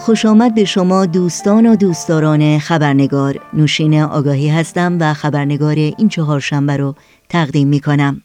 خوش 0.06 0.24
آمد 0.24 0.54
به 0.54 0.64
شما 0.64 1.06
دوستان 1.06 1.66
و 1.66 1.76
دوستداران 1.76 2.58
خبرنگار 2.58 3.40
نوشین 3.52 4.02
آگاهی 4.02 4.48
هستم 4.48 4.98
و 5.00 5.14
خبرنگار 5.14 5.74
این 5.74 6.08
چهارشنبه 6.08 6.76
رو 6.76 6.94
تقدیم 7.28 7.68
می 7.68 7.80
کنم. 7.80 8.22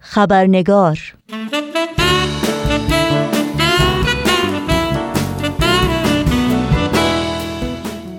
خبرنگار 0.00 0.98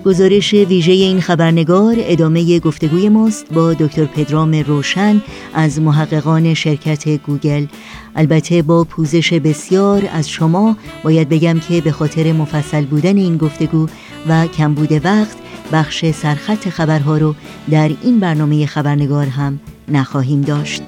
گزارش 0.04 0.54
ویژه 0.54 0.92
این 0.92 1.20
خبرنگار 1.20 1.94
ادامه 1.98 2.58
گفتگوی 2.58 3.08
ماست 3.08 3.52
با 3.52 3.72
دکتر 3.72 4.04
پدرام 4.04 4.54
روشن 4.54 5.22
از 5.54 5.80
محققان 5.80 6.54
شرکت 6.54 7.08
گوگل 7.08 7.66
البته 8.16 8.62
با 8.62 8.84
پوزش 8.84 9.32
بسیار 9.32 10.08
از 10.12 10.30
شما 10.30 10.76
باید 11.04 11.28
بگم 11.28 11.60
که 11.68 11.80
به 11.80 11.92
خاطر 11.92 12.32
مفصل 12.32 12.84
بودن 12.84 13.16
این 13.16 13.36
گفتگو 13.36 13.86
و 14.28 14.46
کمبود 14.46 15.04
وقت 15.04 15.36
بخش 15.72 16.10
سرخط 16.10 16.68
خبرها 16.68 17.16
رو 17.16 17.34
در 17.70 17.90
این 18.02 18.20
برنامه 18.20 18.66
خبرنگار 18.66 19.26
هم 19.26 19.60
نخواهیم 19.88 20.40
داشت. 20.40 20.82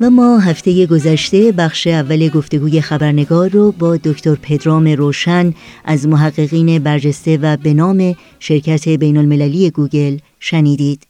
و 0.00 0.10
ما 0.10 0.38
هفته 0.38 0.86
گذشته 0.86 1.52
بخش 1.52 1.86
اول 1.86 2.28
گفتگوی 2.28 2.80
خبرنگار 2.80 3.48
رو 3.48 3.72
با 3.72 3.96
دکتر 3.96 4.34
پدرام 4.34 4.88
روشن 4.88 5.54
از 5.84 6.08
محققین 6.08 6.78
برجسته 6.78 7.36
و 7.36 7.56
به 7.56 7.74
نام 7.74 8.16
شرکت 8.38 8.88
بین 8.88 9.16
المللی 9.16 9.70
گوگل 9.70 10.18
شنیدید. 10.38 11.06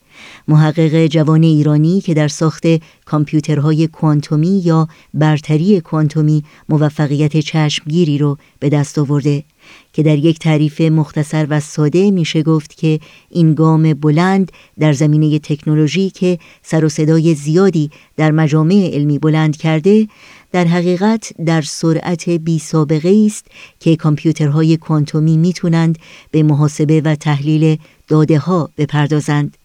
محقق 0.49 1.07
جوان 1.07 1.43
ایرانی 1.43 2.01
که 2.01 2.15
در 2.15 2.29
ساخت 2.29 2.65
کامپیوترهای 3.05 3.87
کوانتومی 3.87 4.63
یا 4.65 4.89
برتری 5.15 5.81
کوانتومی 5.81 6.45
موفقیت 6.69 7.37
چشمگیری 7.37 8.19
رو 8.19 8.39
به 8.59 8.69
دست 8.69 8.99
آورده 8.99 9.45
که 9.93 10.03
در 10.03 10.19
یک 10.19 10.39
تعریف 10.39 10.81
مختصر 10.81 11.47
و 11.51 11.61
ساده 11.61 12.11
میشه 12.11 12.43
گفت 12.43 12.77
که 12.77 13.01
این 13.31 13.55
گام 13.55 13.95
بلند 13.95 14.53
در 14.79 14.93
زمینه 14.93 15.39
تکنولوژی 15.39 16.11
که 16.11 16.39
سر 16.63 16.85
و 16.85 16.89
صدای 16.89 17.35
زیادی 17.35 17.91
در 18.17 18.31
مجامع 18.31 18.91
علمی 18.93 19.19
بلند 19.19 19.57
کرده 19.57 20.09
در 20.53 20.65
حقیقت 20.65 21.33
در 21.47 21.63
سرعت 21.63 22.29
بی 22.29 22.59
سابقه 22.59 23.23
است 23.27 23.47
که 23.81 23.97
کامپیوترهای 23.97 24.77
کوانتومی 24.77 25.37
می‌تونند 25.37 25.99
به 26.31 26.43
محاسبه 26.43 27.01
و 27.01 27.15
تحلیل 27.15 27.77
داده 28.09 28.39
ها 28.39 28.71
بپردازند. 28.79 29.57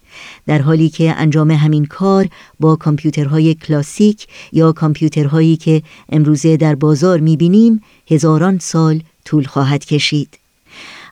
در 0.47 0.61
حالی 0.61 0.89
که 0.89 1.13
انجام 1.17 1.51
همین 1.51 1.85
کار 1.85 2.27
با 2.59 2.75
کامپیوترهای 2.75 3.53
کلاسیک 3.53 4.27
یا 4.51 4.71
کامپیوترهایی 4.71 5.57
که 5.57 5.81
امروزه 6.09 6.57
در 6.57 6.75
بازار 6.75 7.19
می‌بینیم 7.19 7.81
هزاران 8.07 8.59
سال 8.59 9.01
طول 9.25 9.43
خواهد 9.43 9.85
کشید. 9.85 10.39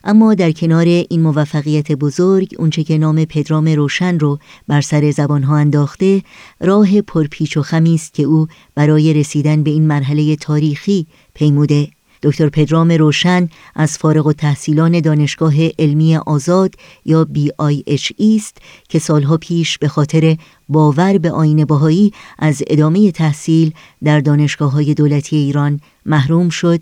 اما 0.04 0.34
در 0.34 0.52
کنار 0.52 0.86
این 0.86 1.20
موفقیت 1.20 1.92
بزرگ 1.92 2.54
اونچه 2.58 2.84
که 2.84 2.98
نام 2.98 3.24
پدرام 3.24 3.68
روشن 3.68 4.18
رو 4.18 4.38
بر 4.68 4.80
سر 4.80 5.10
زبانها 5.10 5.56
انداخته 5.56 6.22
راه 6.60 7.00
پرپیچ 7.00 7.56
و 7.56 7.62
خمی 7.62 7.94
است 7.94 8.14
که 8.14 8.22
او 8.22 8.46
برای 8.74 9.14
رسیدن 9.14 9.62
به 9.62 9.70
این 9.70 9.86
مرحله 9.86 10.36
تاریخی 10.36 11.06
پیموده 11.34 11.88
دکتر 12.24 12.48
پدرام 12.48 12.90
روشن 12.90 13.48
از 13.74 13.98
فارغ 13.98 14.26
و 14.26 14.32
تحصیلان 14.32 15.00
دانشگاه 15.00 15.54
علمی 15.78 16.16
آزاد 16.16 16.74
یا 17.04 17.28
BIHE 17.34 18.12
است 18.18 18.58
که 18.88 18.98
سالها 18.98 19.36
پیش 19.36 19.78
به 19.78 19.88
خاطر 19.88 20.36
باور 20.68 21.18
به 21.18 21.30
آین 21.30 21.64
باهایی 21.64 22.12
از 22.38 22.62
ادامه 22.66 23.10
تحصیل 23.12 23.72
در 24.04 24.20
دانشگاه 24.20 24.72
های 24.72 24.94
دولتی 24.94 25.36
ایران 25.36 25.80
محروم 26.06 26.48
شد 26.48 26.80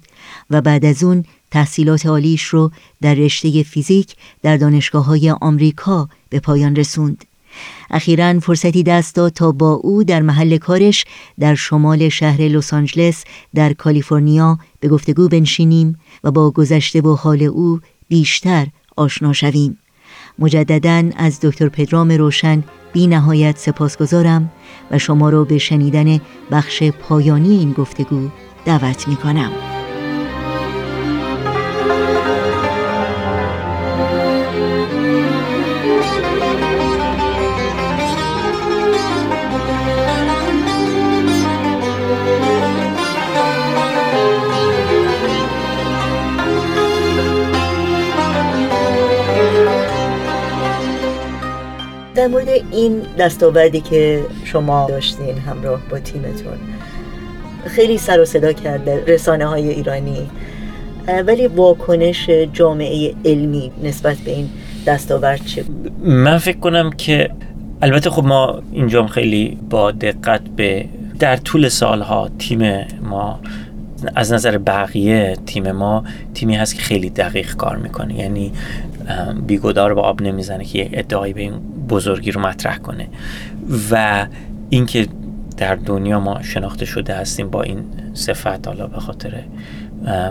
و 0.50 0.60
بعد 0.60 0.84
از 0.84 1.04
اون 1.04 1.24
تحصیلات 1.50 2.06
عالیش 2.06 2.42
رو 2.42 2.70
در 3.00 3.14
رشته 3.14 3.62
فیزیک 3.62 4.16
در 4.42 4.56
دانشگاه 4.56 5.04
های 5.04 5.30
آمریکا 5.30 6.08
به 6.30 6.40
پایان 6.40 6.76
رسوند. 6.76 7.24
اخیرا 7.90 8.40
فرصتی 8.40 8.82
دست 8.82 9.14
داد 9.14 9.32
تا 9.32 9.52
با 9.52 9.72
او 9.72 10.04
در 10.04 10.22
محل 10.22 10.56
کارش 10.56 11.04
در 11.40 11.54
شمال 11.54 12.08
شهر 12.08 12.40
لس 12.40 12.74
آنجلس 12.74 13.24
در 13.54 13.72
کالیفرنیا 13.72 14.58
به 14.80 14.88
گفتگو 14.88 15.28
بنشینیم 15.28 15.98
و 16.24 16.30
با 16.30 16.50
گذشته 16.50 17.00
و 17.00 17.14
حال 17.14 17.42
او 17.42 17.80
بیشتر 18.08 18.66
آشنا 18.96 19.32
شویم 19.32 19.78
مجددا 20.38 21.10
از 21.16 21.40
دکتر 21.42 21.68
پدرام 21.68 22.12
روشن 22.12 22.64
بی 22.92 23.06
نهایت 23.06 23.58
سپاسگزارم 23.58 24.52
و 24.90 24.98
شما 24.98 25.30
را 25.30 25.44
به 25.44 25.58
شنیدن 25.58 26.20
بخش 26.50 26.82
پایانی 26.82 27.58
این 27.58 27.72
گفتگو 27.72 28.28
دعوت 28.64 29.08
می 29.08 29.16
کنم. 29.16 29.71
در 52.14 52.26
مورد 52.26 52.48
این 52.48 53.02
دستاوردی 53.18 53.80
که 53.80 54.24
شما 54.44 54.86
داشتین 54.88 55.38
همراه 55.38 55.80
با 55.90 55.98
تیمتون 55.98 56.58
خیلی 57.66 57.98
سر 57.98 58.20
و 58.20 58.24
صدا 58.24 58.52
کرده 58.52 59.04
رسانه 59.06 59.46
های 59.46 59.68
ایرانی 59.68 60.30
ولی 61.26 61.46
واکنش 61.46 62.30
جامعه 62.52 63.14
علمی 63.24 63.72
نسبت 63.82 64.16
به 64.16 64.30
این 64.30 64.48
دستاورد 64.86 65.46
چه 65.46 65.64
من 66.02 66.38
فکر 66.38 66.58
کنم 66.58 66.90
که 66.90 67.30
البته 67.82 68.10
خب 68.10 68.24
ما 68.24 68.62
اینجا 68.72 69.06
خیلی 69.06 69.58
با 69.70 69.90
دقت 69.90 70.40
به 70.56 70.84
در 71.18 71.36
طول 71.36 71.68
سالها 71.68 72.30
تیم 72.38 72.86
ما 73.02 73.40
از 74.14 74.32
نظر 74.32 74.58
بقیه 74.58 75.36
تیم 75.46 75.72
ما 75.72 76.04
تیمی 76.34 76.54
هست 76.56 76.74
که 76.74 76.82
خیلی 76.82 77.10
دقیق 77.10 77.56
کار 77.56 77.76
می‌کنه. 77.76 78.18
یعنی 78.18 78.52
بیگدار 79.46 79.94
با 79.94 80.02
آب 80.02 80.22
نمی‌زنه 80.22 80.64
که 80.64 80.78
یک 80.78 80.90
ادعایی 80.92 81.32
به 81.32 81.40
این 81.40 81.52
بزرگی 81.92 82.30
رو 82.30 82.40
مطرح 82.40 82.78
کنه. 82.78 83.08
و 83.90 84.26
اینکه 84.70 85.08
در 85.56 85.74
دنیا 85.74 86.20
ما 86.20 86.42
شناخته 86.42 86.84
شده 86.84 87.14
هستیم 87.14 87.50
با 87.50 87.62
این 87.62 87.84
صفت 88.14 88.66
حالا 88.68 88.86
به 88.86 89.00
خاطر 89.00 89.42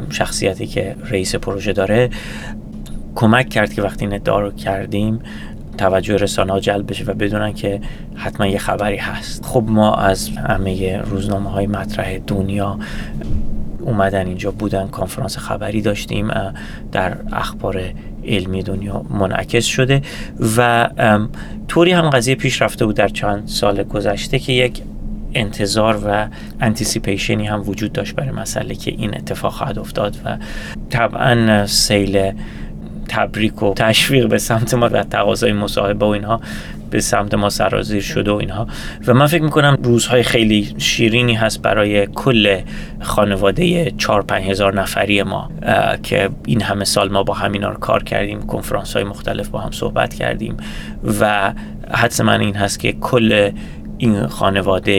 شخصیتی 0.10 0.68
که 0.68 0.96
رئیس 1.10 1.36
پروژه 1.36 1.74
داره 1.74 2.10
کمک 3.16 3.50
کرد 3.50 3.74
که 3.74 3.82
وقتی 3.82 4.06
این 4.06 4.14
ادعا 4.14 4.40
رو 4.40 4.52
کردیم 4.52 5.20
توجه 5.78 6.16
رسانه 6.16 6.60
جلب 6.60 6.90
بشه 6.90 7.04
و 7.04 7.14
بدونن 7.14 7.54
که 7.54 7.82
حتما 8.16 8.48
یه 8.48 8.58
خبری 8.58 8.98
هست. 8.98 9.46
خب 9.46 9.64
ما 9.68 9.96
از 9.96 10.30
همه 10.30 10.98
روزنامه 10.98 11.50
های 11.50 11.68
مطرح 11.68 12.18
دنیا 12.18 12.80
اومدن 13.80 14.28
اینجا 14.28 14.52
بودن 14.52 14.88
کنفرانس 14.88 15.38
خبری 15.38 15.82
داشتیم 15.82 16.32
در 16.92 17.18
اخبار 17.32 17.82
علمی 18.26 18.64
دنیا 18.64 19.06
منعکس 19.10 19.66
شده 19.66 20.02
و 20.58 20.90
طوری 21.68 21.92
هم 21.92 22.10
قضیه 22.10 22.36
پیش 22.36 22.62
رفته 22.62 22.86
بود 22.86 22.96
در 22.96 23.08
چند 23.08 23.48
سال 23.48 23.84
گذشته 23.84 24.40
که 24.40 24.54
یک 24.54 24.82
انتظار 25.34 26.02
و 26.06 26.28
anticipation 26.60 27.41
ی 27.41 27.48
هم 27.48 27.70
وجود 27.70 27.92
داشت 27.92 28.16
برای 28.16 28.32
مسئله 28.32 28.76
که 28.76 28.92
این 28.92 29.16
اتفاق 29.16 29.54
خواهد 29.54 29.80
افتاد 29.80 30.18
و 30.26 30.38
طبعا 30.90 31.66
سیل 31.68 32.32
تبریک 33.12 33.64
و 33.64 33.74
تشویق 33.74 34.28
به 34.28 34.38
سمت 34.38 34.74
ما 34.74 34.90
و 34.92 35.04
تقاضای 35.04 35.54
مصاحبه 35.54 36.06
و 36.06 36.10
اینها 36.10 36.42
به 36.90 37.02
سمت 37.02 37.34
ما 37.34 37.50
سرازیر 37.50 38.02
شده 38.02 38.32
و 38.32 38.36
اینها. 38.36 38.68
و 39.08 39.14
من 39.14 39.28
فکر 39.28 39.44
می‌کنم 39.44 39.78
روزهای 39.84 40.24
خیلی 40.24 40.76
شیرینی 40.78 41.34
هست 41.34 41.62
برای 41.62 42.08
کل 42.08 42.62
خانواده 43.02 43.92
4 43.92 44.22
5 44.22 44.50
هزار 44.50 44.82
نفری 44.82 45.24
ما 45.24 45.52
که 46.04 46.30
این 46.46 46.62
همه 46.62 46.86
سال 46.86 47.12
ما 47.12 47.24
با 47.24 47.34
همینا 47.34 47.70
رو 47.70 47.78
کار 47.78 48.04
کردیم 48.04 48.42
کنفرانس 48.42 48.94
های 48.94 49.04
مختلف 49.04 49.48
با 49.48 49.60
هم 49.60 49.72
صحبت 49.72 50.14
کردیم 50.14 50.58
و 51.20 51.54
حدس 51.92 52.22
من 52.22 52.42
این 52.42 52.56
هست 52.56 52.80
که 52.80 52.92
کل 52.92 53.52
این 53.98 54.28
خانواده 54.28 54.92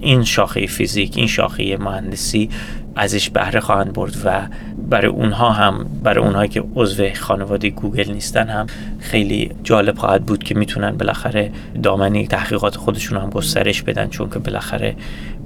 این 0.00 0.24
شاخه 0.24 0.66
فیزیک 0.66 1.16
این 1.16 1.26
شاخه 1.26 1.76
مهندسی 1.76 2.50
ازش 2.96 3.30
بهره 3.30 3.60
خواهند 3.60 3.92
برد 3.92 4.16
و 4.24 4.40
برای 4.88 5.10
اونها 5.10 5.50
هم 5.50 5.86
برای 6.02 6.24
اونهایی 6.24 6.48
که 6.48 6.64
عضو 6.74 7.08
خانواده 7.14 7.70
گوگل 7.70 8.12
نیستن 8.12 8.48
هم 8.48 8.66
خیلی 9.00 9.50
جالب 9.62 9.98
خواهد 9.98 10.26
بود 10.26 10.44
که 10.44 10.54
می‌تونن 10.54 10.90
بالاخره 10.90 11.50
دامنی 11.82 12.26
تحقیقات 12.26 12.76
خودشون 12.76 13.18
هم 13.18 13.30
گسترش 13.30 13.82
بدن 13.82 14.08
چون 14.08 14.30
که 14.30 14.38
بالاخره 14.38 14.94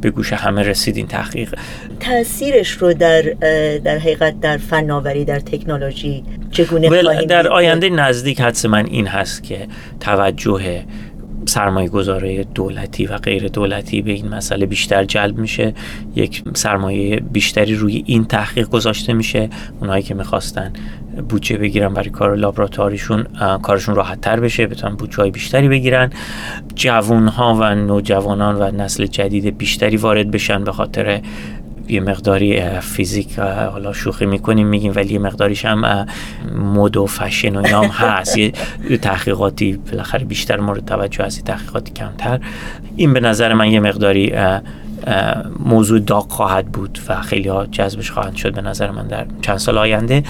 به 0.00 0.10
گوش 0.10 0.32
همه 0.32 0.62
رسید 0.62 0.96
این 0.96 1.06
تحقیق. 1.06 1.54
تاثیرش 2.00 2.70
رو 2.70 2.94
در 2.94 3.22
در 3.84 3.98
حقیقت 3.98 4.40
در 4.40 4.56
فناوری 4.56 5.24
در 5.24 5.40
تکنولوژی 5.40 6.24
چگونه 6.50 7.02
در 7.28 7.48
آینده 7.48 7.90
نزدیک 7.90 8.40
حدس 8.40 8.64
من 8.64 8.86
این 8.86 9.06
هست 9.06 9.42
که 9.42 9.68
توجه 10.00 10.84
سرمایه 11.48 11.88
گذاره 11.88 12.44
دولتی 12.44 13.06
و 13.06 13.16
غیر 13.16 13.48
دولتی 13.48 14.02
به 14.02 14.12
این 14.12 14.28
مسئله 14.28 14.66
بیشتر 14.66 15.04
جلب 15.04 15.38
میشه. 15.38 15.74
یک 16.16 16.42
سرمایه 16.54 17.20
بیشتری 17.20 17.74
روی 17.74 18.02
این 18.06 18.24
تحقیق 18.24 18.68
گذاشته 18.68 19.12
میشه. 19.12 19.50
اونایی 19.80 20.02
که 20.02 20.14
می‌خواستن 20.14 20.72
بودجه 21.28 21.56
بگیرن 21.56 21.94
برای 21.94 22.10
کار 22.10 22.36
لابراتواریشون 22.36 23.26
کارشون 23.62 23.94
راحت 23.94 24.20
تر 24.20 24.40
بشه 24.40 24.66
بتونن 24.66 24.96
بودجه 24.96 25.16
های 25.16 25.30
بیشتری 25.30 25.68
بگیرن. 25.68 26.10
جوان 26.74 27.28
ها 27.28 27.54
و 27.54 27.74
نوجوانان 27.74 28.56
و 28.56 28.82
نسل 28.82 29.06
جدید 29.06 29.58
بیشتری 29.58 29.96
وارد 29.96 30.30
بشن 30.30 30.64
به 30.64 30.72
خاطر 30.72 31.20
یه 31.88 32.00
مقداری 32.00 32.80
فیزیک 32.80 33.38
حالا 33.38 33.92
شوخی 33.92 34.26
می‌کنیم 34.26 34.66
میگیم 34.66 34.92
ولی 34.96 35.12
یه 35.12 35.18
مقداریش 35.18 35.64
هم 35.64 36.06
مد 36.54 36.96
و 36.96 37.06
فشن 37.06 37.56
و 37.56 37.64
اینام 37.64 37.86
هست. 37.86 38.38
یه 38.38 38.52
تحقیقاتی 39.02 39.78
بالاخره 39.90 40.24
بیشتر 40.24 40.60
مورد 40.60 40.84
توجه 40.84 41.24
هست 41.24 41.44
تحقیقاتی 41.44 41.92
کمتر. 41.92 42.40
این 42.96 43.12
به 43.12 43.20
نظر 43.20 43.54
من 43.54 43.70
یه 43.70 43.80
مقداری 43.80 44.32
موضوع 45.58 45.98
داغ 45.98 46.30
خواهد 46.30 46.66
بود 46.66 46.98
و 47.08 47.20
خیلی 47.20 47.48
ها 47.48 47.66
جذبش 47.66 48.10
خواهند 48.10 48.36
شد 48.36 48.54
به 48.54 48.62
نظر 48.62 48.90
من 48.90 49.06
در 49.06 49.26
چند 49.42 49.56
سال 49.56 49.78
آینده. 49.78 50.22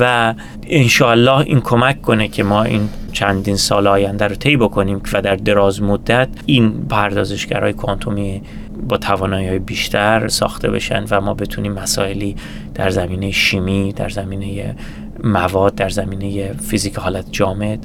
و 0.00 0.34
انشاءالله 0.66 1.38
این 1.38 1.60
کمک 1.60 2.02
کنه 2.02 2.28
که 2.28 2.42
ما 2.42 2.62
این 2.62 2.88
چندین 3.12 3.56
سال 3.56 3.86
آینده 3.86 4.26
رو 4.26 4.34
طی 4.34 4.56
بکنیم 4.56 5.02
و 5.12 5.22
در 5.22 5.36
دراز 5.36 5.82
مدت 5.82 6.28
این 6.46 6.86
پردازشگرهای 6.88 7.72
کوانتومی 7.72 8.42
با 8.88 8.96
توانایی 8.96 9.48
های 9.48 9.58
بیشتر 9.58 10.28
ساخته 10.28 10.70
بشن 10.70 11.04
و 11.10 11.20
ما 11.20 11.34
بتونیم 11.34 11.72
مسائلی 11.72 12.36
در 12.74 12.90
زمینه 12.90 13.30
شیمی 13.30 13.92
در 13.92 14.08
زمینه 14.08 14.76
مواد 15.24 15.74
در 15.74 15.88
زمینه 15.88 16.52
فیزیک 16.52 16.96
حالت 16.96 17.24
جامد 17.32 17.78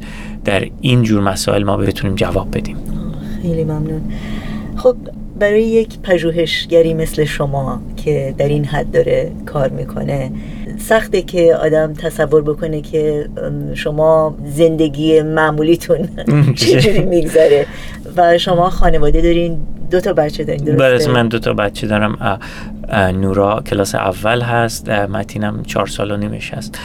در 0.46 0.68
این 0.82 1.04
جور 1.04 1.22
مسائل 1.22 1.64
ما 1.64 1.78
بتونیم 1.78 2.16
جواب 2.16 2.58
بدیم. 2.58 2.78
خیلی 3.42 3.64
ممنون. 3.64 4.02
خب 4.76 4.96
برای 5.40 5.64
یک 5.64 6.00
پژوهشگری 6.00 6.94
مثل 6.94 7.26
شما 7.26 7.82
که 7.98 8.36
در 8.38 8.48
این 8.48 8.66
حد 8.66 8.92
داره 8.92 9.32
کار 9.46 9.70
می‌کنه 9.70 10.32
سخته 10.84 11.22
که 11.22 11.56
آدم 11.56 11.94
تصور 11.94 12.42
بکنه 12.42 12.82
که 12.82 13.30
شما 13.74 14.36
زندگی 14.46 15.22
معمولیتون 15.22 16.10
چجوری 16.56 17.00
میگذره 17.00 17.66
و 18.18 18.38
شما 18.38 18.70
خانواده 18.70 19.22
دارین 19.22 19.58
دو 19.92 20.00
تا 20.00 20.14
بچه 20.14 20.44
دارین 20.44 20.64
درسته؟ 20.64 21.12
من 21.12 21.28
دو 21.28 21.40
تا 21.40 21.54
بچه 21.54 21.88
دارم 21.88 22.40
نورا 22.94 23.64
کلاس 23.68 23.96
اول 23.96 24.42
هست 24.42 24.90
متینم 24.90 25.64
چهار 25.64 25.88
سال 25.88 26.12
و 26.12 26.18
نیمش 26.18 26.54
هست. 26.54 26.80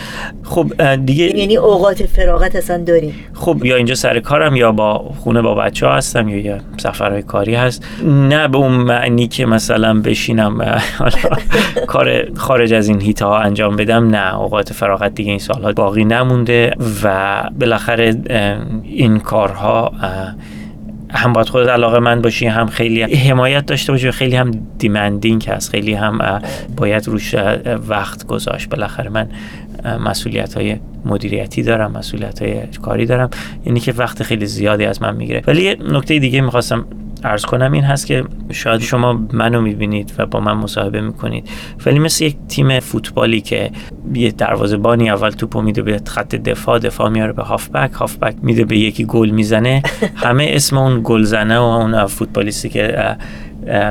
خب 0.44 0.94
دیگه 0.94 1.36
یعنی 1.36 1.56
اوقات 1.56 2.06
فراغت 2.06 2.56
اصلا 2.56 2.84
داریم 2.84 3.14
خب 3.34 3.64
یا 3.64 3.76
اینجا 3.76 3.94
سر 3.94 4.20
کارم 4.20 4.56
یا 4.56 4.72
با 4.72 4.98
خونه 4.98 5.42
با 5.42 5.54
بچه 5.54 5.86
ها 5.86 5.94
هستم 5.94 6.28
یا 6.28 6.36
یا 6.36 6.58
سفرهای 6.76 7.22
کاری 7.22 7.54
هست. 7.54 7.84
نه 8.04 8.48
به 8.48 8.58
اون 8.58 8.72
معنی 8.72 9.28
که 9.28 9.46
مثلا 9.46 10.00
بشینم 10.00 10.80
کار 11.86 12.34
خارج 12.36 12.72
از 12.72 12.88
این 12.88 13.00
هیتا 13.00 13.28
ها 13.28 13.38
انجام 13.38 13.76
بدم. 13.76 14.08
نه 14.08 14.36
اوقات 14.36 14.72
فراغت 14.72 15.14
دیگه 15.14 15.30
این 15.30 15.38
سالها 15.38 15.72
باقی 15.72 16.04
نمونده 16.04 16.74
و 17.04 17.42
بالاخره 17.60 18.14
این 18.84 19.18
کارها 19.18 19.92
هم 21.10 21.32
باید 21.32 21.48
خودت 21.48 21.68
علاقه 21.68 21.98
من 21.98 22.22
باشی 22.22 22.46
هم 22.46 22.66
خیلی 22.66 23.02
حمایت 23.02 23.66
داشته 23.66 23.92
باشی 23.92 24.10
خیلی 24.10 24.36
هم 24.36 24.50
دیمندینگ 24.78 25.44
هست. 25.48 25.70
خیلی 25.70 25.94
هم 25.94 26.40
باید 26.76 27.08
روش 27.08 27.34
وقت 27.88 28.26
گذاشت. 28.26 28.68
بالاخره 28.68 29.10
من 29.10 29.28
مسئولیت 30.00 30.54
های 30.54 30.76
مدیریتی 31.04 31.62
دارم 31.62 31.92
مسئولیت 31.92 32.42
های 32.42 32.60
کاری 32.82 33.06
دارم. 33.06 33.30
یعنی 33.66 33.80
که 33.80 33.92
وقت 33.92 34.22
خیلی 34.22 34.46
زیادی 34.46 34.84
از 34.84 35.02
من 35.02 35.16
می‌گیره. 35.16 35.42
ولی 35.46 35.62
یه 35.62 35.76
نکته 35.90 36.18
دیگه 36.18 36.40
می‌خواستم 36.40 36.84
ارز 37.24 37.44
کنم 37.44 37.72
این 37.72 37.84
هست 37.84 38.06
که 38.06 38.24
شاید 38.52 38.80
شما 38.80 39.20
منو 39.32 39.60
می‌بینید 39.60 40.12
و 40.18 40.26
با 40.26 40.40
من 40.40 40.52
مصاحبه 40.52 41.00
می‌کنید. 41.00 41.48
ولی 41.86 41.98
مثل 41.98 42.24
یک 42.24 42.36
تیم 42.48 42.80
فوتبالی 42.80 43.40
که 43.40 43.70
یه 44.14 44.34
بانی 44.82 45.10
اول 45.10 45.30
توپو 45.30 45.62
میده 45.62 45.82
به 45.82 46.00
خط 46.06 46.34
دفاع 46.34 46.78
دفاع 46.78 47.08
میاره 47.08 47.32
به 47.32 47.42
هافبک 47.42 47.92
هافبک 47.92 48.34
میده 48.42 48.64
به 48.64 48.78
یکی 48.78 49.04
گل 49.04 49.30
می‌زنه. 49.30 49.82
همه 50.24 50.50
اسم 50.50 50.78
اون 50.78 51.00
گلزنه 51.04 51.58
و 51.58 51.62
اون 51.62 52.06
فوتبالیستی 52.06 52.68
که 52.68 53.16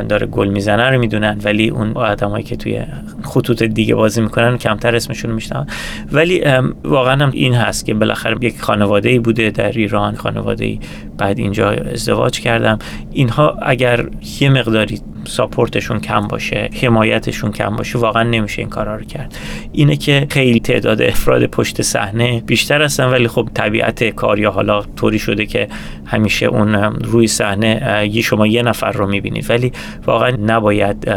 داره 0.09 0.27
گل 0.27 0.47
می‌زنه 0.47 0.89
رو 0.89 0.99
می‌دونن 0.99 1.39
ولی 1.43 1.69
اون 1.69 1.91
آدمایی 1.91 2.43
که 2.43 2.55
توی 2.55 2.81
خطوط 3.23 3.63
دیگه 3.63 3.95
بازی 3.95 4.21
می‌کنن 4.21 4.57
کمتر 4.57 4.95
اسمشون 4.95 5.31
میشنن 5.31 5.67
ولی 6.11 6.43
واقعا 6.83 7.23
هم 7.23 7.31
این 7.33 7.53
هست 7.53 7.85
که 7.85 7.93
بالاخره 7.93 8.37
یک 8.41 8.61
خانواده 8.61 9.09
ای 9.09 9.19
بوده 9.19 9.49
در 9.49 9.71
ایران 9.71 10.15
خانواده 10.15 10.65
ای 10.65 10.79
بعد 11.17 11.39
اینجا 11.39 11.69
ازدواج 11.69 12.39
کردم. 12.39 12.79
اینها 13.11 13.57
اگر 13.61 14.09
یه 14.39 14.49
مقداری 14.49 15.01
ساپورتشون 15.27 15.99
کم 15.99 16.27
باشه 16.27 16.69
حمایتشون 16.81 17.51
کم 17.51 17.75
باشه 17.75 17.99
واقعا 17.99 18.23
نمیشه 18.23 18.61
این 18.61 18.69
کارا 18.69 18.95
رو 18.95 19.05
کرد. 19.05 19.37
اینه 19.71 19.95
که 19.95 20.27
خیلی 20.29 20.59
تعداد 20.59 21.01
افراد 21.01 21.45
پشت 21.45 21.81
صحنه 21.81 22.41
بیشتر 22.41 22.81
هستن 22.81 23.05
ولی 23.05 23.27
خب 23.27 23.49
طبیعت 23.53 24.03
کار 24.03 24.39
یا 24.39 24.51
حالا 24.51 24.81
طوری 24.81 25.19
شده 25.19 25.45
که 25.45 25.67
همیشه 26.05 26.45
اون 26.45 26.75
روی 27.03 27.27
صحنه 27.27 28.09
شما 28.23 28.47
یه 28.47 28.63
نفر 28.63 28.91
رو 28.91 29.07
می‌بینید. 29.07 29.49
ولی 29.49 29.71
واقعا 30.05 30.29
نباید 30.29 31.09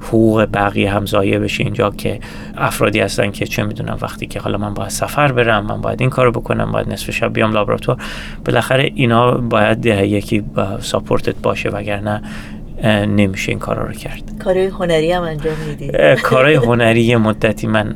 حقوق 0.00 0.46
بقیه 0.54 0.90
هم 0.90 1.06
ضایع 1.06 1.38
بشه 1.38 1.64
اینجا 1.64 1.90
که 1.90 2.20
افرادی 2.56 3.00
هستن 3.00 3.30
که 3.30 3.46
چه 3.46 3.62
می‌دونم 3.62 3.98
وقتی 4.02 4.26
که 4.26 4.40
حالا 4.40 4.58
من 4.58 4.74
باید 4.74 4.90
سفر 4.90 5.32
برم 5.32 5.66
من 5.66 5.80
باید 5.80 6.00
این 6.00 6.10
کارو 6.10 6.32
بکنم 6.32 6.72
باید 6.72 6.88
نصف 6.88 7.10
شب 7.10 7.32
بیام 7.32 7.52
لابراتوار. 7.52 7.98
بالاخره 8.44 8.90
اینا 8.94 9.30
باید 9.30 9.86
یکی 9.86 10.44
ساپورتت 10.80 11.34
باشه 11.42 11.68
وگرنه 11.68 12.22
نمیشه 12.84 13.52
این 13.52 13.58
کارا 13.58 13.86
رو 13.86 13.92
کرد. 13.92 14.22
کارهای 14.44 14.66
هنری 14.66 15.12
هم 15.12 15.22
انجام 15.22 15.54
میدی. 15.68 15.92
کارهای 16.22 16.54
هنری 16.54 17.00
یه 17.00 17.16
مدتی 17.16 17.66
من 17.66 17.94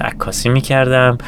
عکاسی 0.00 0.48
می‌کردم. 0.48 1.18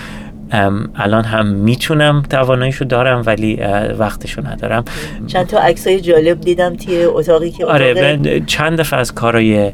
الان 0.94 1.24
هم 1.24 1.46
می‌تونم 1.46 2.22
تواناییشو 2.30 2.84
دارم 2.84 3.22
ولی 3.26 3.56
وقتشو 3.98 4.46
ندارم. 4.46 4.84
چند 5.26 5.46
تا 5.46 5.58
عکسای 5.58 6.00
جالب 6.00 6.40
دیدم 6.40 6.76
توی 6.76 7.04
اتاقی 7.04 7.50
که 7.50 7.66
آره 7.66 8.20
چند 8.46 8.80
دفعه 8.80 9.00
از 9.00 9.14
کارهای 9.14 9.72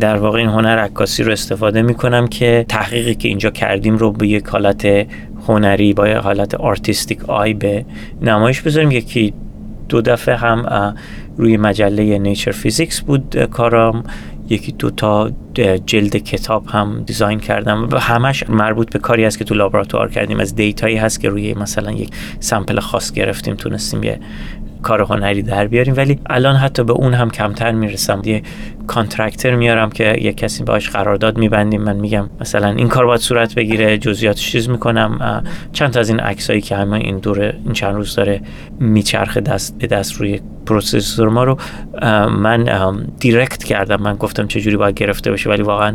در 0.00 0.16
واقع 0.16 0.38
این 0.38 0.48
هنر 0.48 0.78
عکاسی 0.78 1.22
رو 1.22 1.32
استفاده 1.32 1.82
می‌کنم 1.82 2.26
که 2.26 2.64
تحقیقی 2.68 3.14
که 3.14 3.28
اینجا 3.28 3.50
کردیم 3.50 3.96
رو 3.96 4.12
به 4.12 4.28
یک 4.28 4.46
حالت 4.46 5.06
هنری 5.48 5.92
با 5.92 6.08
یک 6.08 6.16
حالت 6.16 6.54
artistic 6.54 7.30
ای 7.30 7.54
به 7.54 7.84
نمایش 8.22 8.60
بذاریم. 8.60 8.90
یکی 8.90 9.34
دو 9.88 10.02
دفعه 10.02 10.36
هم 10.36 10.94
روی 11.36 11.56
مجله 11.56 12.18
Nature 12.18 12.50
Physics 12.50 13.00
بود. 13.00 13.36
کارم 13.36 14.04
یکی 14.48 14.72
دو 14.72 14.90
تا 14.90 15.30
جلد 15.86 16.16
کتاب 16.16 16.66
هم 16.66 17.02
design 17.06 17.40
کردم 17.40 17.88
و 17.92 17.98
همش 17.98 18.50
مربوط 18.50 18.92
به 18.92 18.98
کاری 18.98 19.24
است 19.24 19.38
که 19.38 19.44
تو 19.44 19.54
لابراتوار 19.54 20.10
کردیم. 20.10 20.40
از 20.40 20.54
data 20.54 20.82
یی 20.82 20.96
هست 20.96 21.20
که 21.20 21.28
روی 21.28 21.54
مثلا 21.54 21.92
یک 21.92 22.10
sample 22.40 22.80
خاص 22.80 23.12
گرفتیم 23.12 23.54
تونستیم 23.54 24.02
یه 24.02 24.20
کار 24.82 25.02
هنری 25.02 25.42
در 25.42 25.66
بیاریم. 25.66 25.94
ولی 25.96 26.20
الان 26.26 26.56
حتی 26.56 26.84
به 26.84 26.92
اون 26.92 27.14
هم 27.14 27.30
کمتر 27.30 27.72
می‌رسم. 27.72 28.22
یه 28.24 28.42
contractor 28.86 29.54
میارم 29.54 29.90
که 29.90 30.16
یه 30.20 30.32
کسی 30.32 30.64
باش 30.64 30.90
قرارداد 30.90 31.38
میبندیم. 31.38 31.82
من 31.82 31.96
میگم 31.96 32.30
مثلا 32.40 32.68
این 32.68 32.88
کار 32.88 33.06
باید 33.06 33.20
صورت 33.20 33.54
بگیره 33.54 33.98
جزئیاتش 33.98 34.52
چیز 34.52 34.68
می‌کنم. 34.68 35.42
چند 35.72 35.90
تا 35.90 36.00
از 36.00 36.08
این 36.08 36.20
عکسایی 36.20 36.60
که 36.60 36.76
همه 36.76 36.96
این 36.96 37.18
دور 37.18 37.40
این 37.40 37.72
چند 37.72 37.94
روز 37.94 38.14
داره 38.14 38.40
میچرخه 38.80 39.40
دست 39.40 39.78
به 39.78 39.86
دست 39.86 40.12
روی 40.12 40.40
پروسسور 40.66 41.28
ما 41.28 41.44
رو 41.44 41.58
من 42.28 43.06
دیرکت 43.20 43.64
کردم. 43.64 44.02
من 44.02 44.14
گفتم 44.14 44.46
چجوری 44.46 44.76
باید 44.76 44.94
گرفته 44.94 45.30
بشه 45.30 45.50
ولی 45.50 45.62
واقعا 45.62 45.94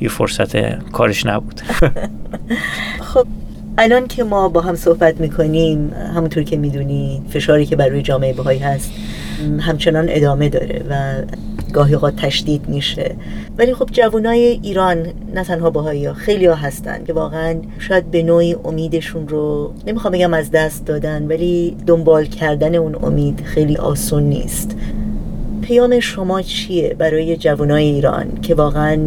یه 0.00 0.08
فرصت 0.08 0.56
کارش 0.90 1.26
نبود. 1.26 1.60
خب 3.12 3.26
الان 3.78 4.06
که 4.06 4.24
ما 4.24 4.48
با 4.48 4.60
هم 4.60 4.74
صحبت 4.74 5.20
می‌کنیم 5.20 5.92
همونطور 6.14 6.42
که 6.42 6.56
می‌دونی 6.56 7.22
فشاری 7.28 7.66
که 7.66 7.76
بر 7.76 7.88
روی 7.88 8.02
جامعه 8.02 8.32
بهایی 8.32 8.58
هست 8.58 8.90
همچنان 9.60 10.06
ادامه 10.08 10.48
داره 10.48 10.82
و 10.90 11.22
گاهی 11.72 11.94
اوقات 11.94 12.16
تشدید 12.16 12.68
میشه. 12.68 13.14
ولی 13.58 13.74
خب 13.74 13.88
جوانای 13.92 14.60
ایران 14.62 15.06
نه 15.34 15.44
تنها 15.44 15.70
باهایی 15.70 16.04
ها 16.04 16.14
خیلی 16.14 16.46
ها 16.46 16.54
هستن 16.54 17.04
که 17.04 17.12
واقعا 17.12 17.56
شاید 17.78 18.10
به 18.10 18.22
نوعی 18.22 18.56
امیدشون 18.64 19.28
رو 19.28 19.72
نمی‌خوام 19.86 20.12
بگم 20.12 20.34
از 20.34 20.50
دست 20.50 20.86
دادن 20.86 21.26
ولی 21.26 21.76
دنبال 21.86 22.24
کردن 22.24 22.74
اون 22.74 22.94
امید 23.04 23.40
خیلی 23.44 23.76
آسون 23.76 24.22
نیست. 24.22 24.76
پیام 25.62 26.00
شما 26.00 26.42
چیه 26.42 26.94
برای 26.98 27.36
جوانای 27.36 27.84
ایران 27.84 28.26
که 28.42 28.54
واقعا 28.54 28.98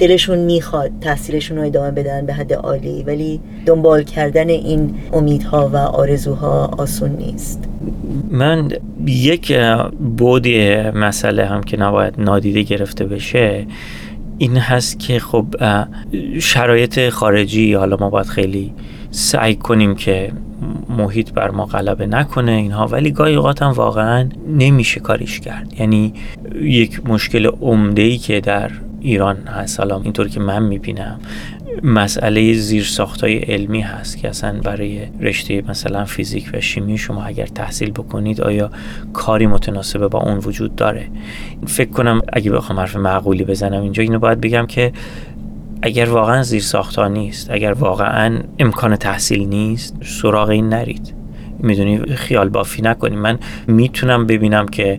دلشون 0.00 0.38
می‌خواد 0.38 0.90
تحصیلشون 1.00 1.56
رو 1.58 1.64
ادامه 1.64 1.90
بدن 1.90 2.26
به 2.26 2.32
حد 2.32 2.52
عالی 2.52 3.02
ولی 3.02 3.40
دنبال 3.66 4.02
کردن 4.02 4.48
این 4.48 4.94
امیدها 5.12 5.68
و 5.68 5.76
آرزوها 5.76 6.74
آسون 6.78 7.10
نیست. 7.10 7.64
من 8.30 8.68
یک 9.06 9.56
بود 10.18 10.48
مسئله 10.94 11.46
هم 11.46 11.62
که 11.62 11.76
نباید 11.76 12.14
نادیده 12.18 12.62
گرفته 12.62 13.04
بشه 13.04 13.66
این 14.38 14.56
هست 14.56 14.98
که 14.98 15.18
خب 15.18 15.46
شرایط 16.40 17.08
خارجی 17.08 17.74
حالا 17.74 17.96
ما 18.00 18.10
باید 18.10 18.26
خیلی 18.26 18.72
سعی 19.10 19.54
کنیم 19.54 19.94
که 19.94 20.32
محیط 20.88 21.32
بر 21.32 21.50
ما 21.50 21.64
غلبه 21.64 22.06
نکنه 22.06 22.52
اینها 22.52 22.86
ولی 22.86 23.10
گاهی 23.10 23.34
اوقات 23.34 23.62
هم 23.62 23.70
واقعا 23.70 24.28
نمیشه 24.58 25.00
کاریش 25.00 25.40
کرد. 25.40 25.80
یعنی 25.80 26.14
یک 26.62 27.08
مشکل 27.08 27.46
عمده 27.46 28.02
ای 28.02 28.18
که 28.18 28.40
در 28.40 28.70
ایران 29.06 29.36
هست. 29.36 29.80
حالا 29.80 30.00
اینطور 30.00 30.28
که 30.28 30.40
من 30.40 30.62
می‌بینم. 30.62 31.20
مسئله 31.82 32.52
زیر 32.52 32.88
های 33.22 33.38
علمی 33.38 33.80
هست 33.80 34.18
که 34.18 34.28
اصلا 34.28 34.60
برای 34.64 35.00
رشته 35.20 35.62
مثلا 35.68 36.04
فیزیک 36.04 36.50
و 36.54 36.60
شیمی 36.60 36.98
شما 36.98 37.24
اگر 37.24 37.46
تحصیل 37.46 37.90
بکنید 37.90 38.40
آیا 38.40 38.70
کاری 39.12 39.46
متناسب 39.46 40.08
با 40.08 40.18
اون 40.18 40.38
وجود 40.38 40.74
داره؟ 40.74 41.08
فکر 41.66 41.90
کنم 41.90 42.20
اگه 42.32 42.50
بخوام 42.50 42.80
حرف 42.80 42.96
معقولی 42.96 43.44
بزنم 43.44 43.82
اینجا 43.82 44.02
اینو 44.02 44.18
باید 44.18 44.40
بگم 44.40 44.66
که 44.66 44.92
اگر 45.82 46.10
واقعا 46.10 46.42
زیر 46.42 46.64
ها 46.96 47.08
نیست 47.08 47.50
اگر 47.50 47.72
واقعا 47.72 48.38
امکان 48.58 48.96
تحصیل 48.96 49.48
نیست 49.48 49.96
سراغ 50.02 50.48
این 50.48 50.68
نرید. 50.68 51.15
می‌دونی 51.66 51.98
خیال 51.98 52.48
بافی 52.48 52.82
نکنیم 52.82 53.18
من 53.18 53.38
می‌تونم 53.66 54.26
ببینم 54.26 54.68
که 54.68 54.98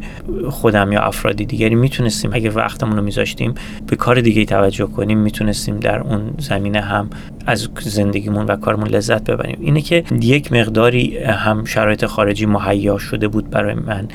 خودم 0.50 0.92
یا 0.92 1.02
افرادی 1.02 1.46
دیگری 1.46 1.76
می‌تونستیم 1.76 2.32
اگر 2.34 2.58
وقتمون 2.58 2.98
رو 2.98 3.04
میذاشتیم 3.04 3.54
به 3.88 3.96
کار 3.96 4.22
دیگه 4.22 4.46
توجه 4.46 4.86
کنیم 4.86 5.18
می‌تونستیم 5.18 5.80
در 5.80 6.00
اون 6.00 6.34
زمینه 6.38 6.82
هم 6.82 7.10
از 7.46 7.70
زندگیمون 7.82 8.46
و 8.46 8.56
کارمون 8.56 8.88
لذت 8.88 9.24
ببریم. 9.24 9.58
اینه 9.62 9.82
که 9.82 10.04
یک 10.22 10.54
مقداری 10.54 11.18
هم 11.18 11.66
شرایط 11.66 12.06
خارجی 12.06 12.46
مهیا 12.46 12.98
شده 12.98 13.28
بود 13.28 13.50
برای 13.50 13.74
من 13.74 14.08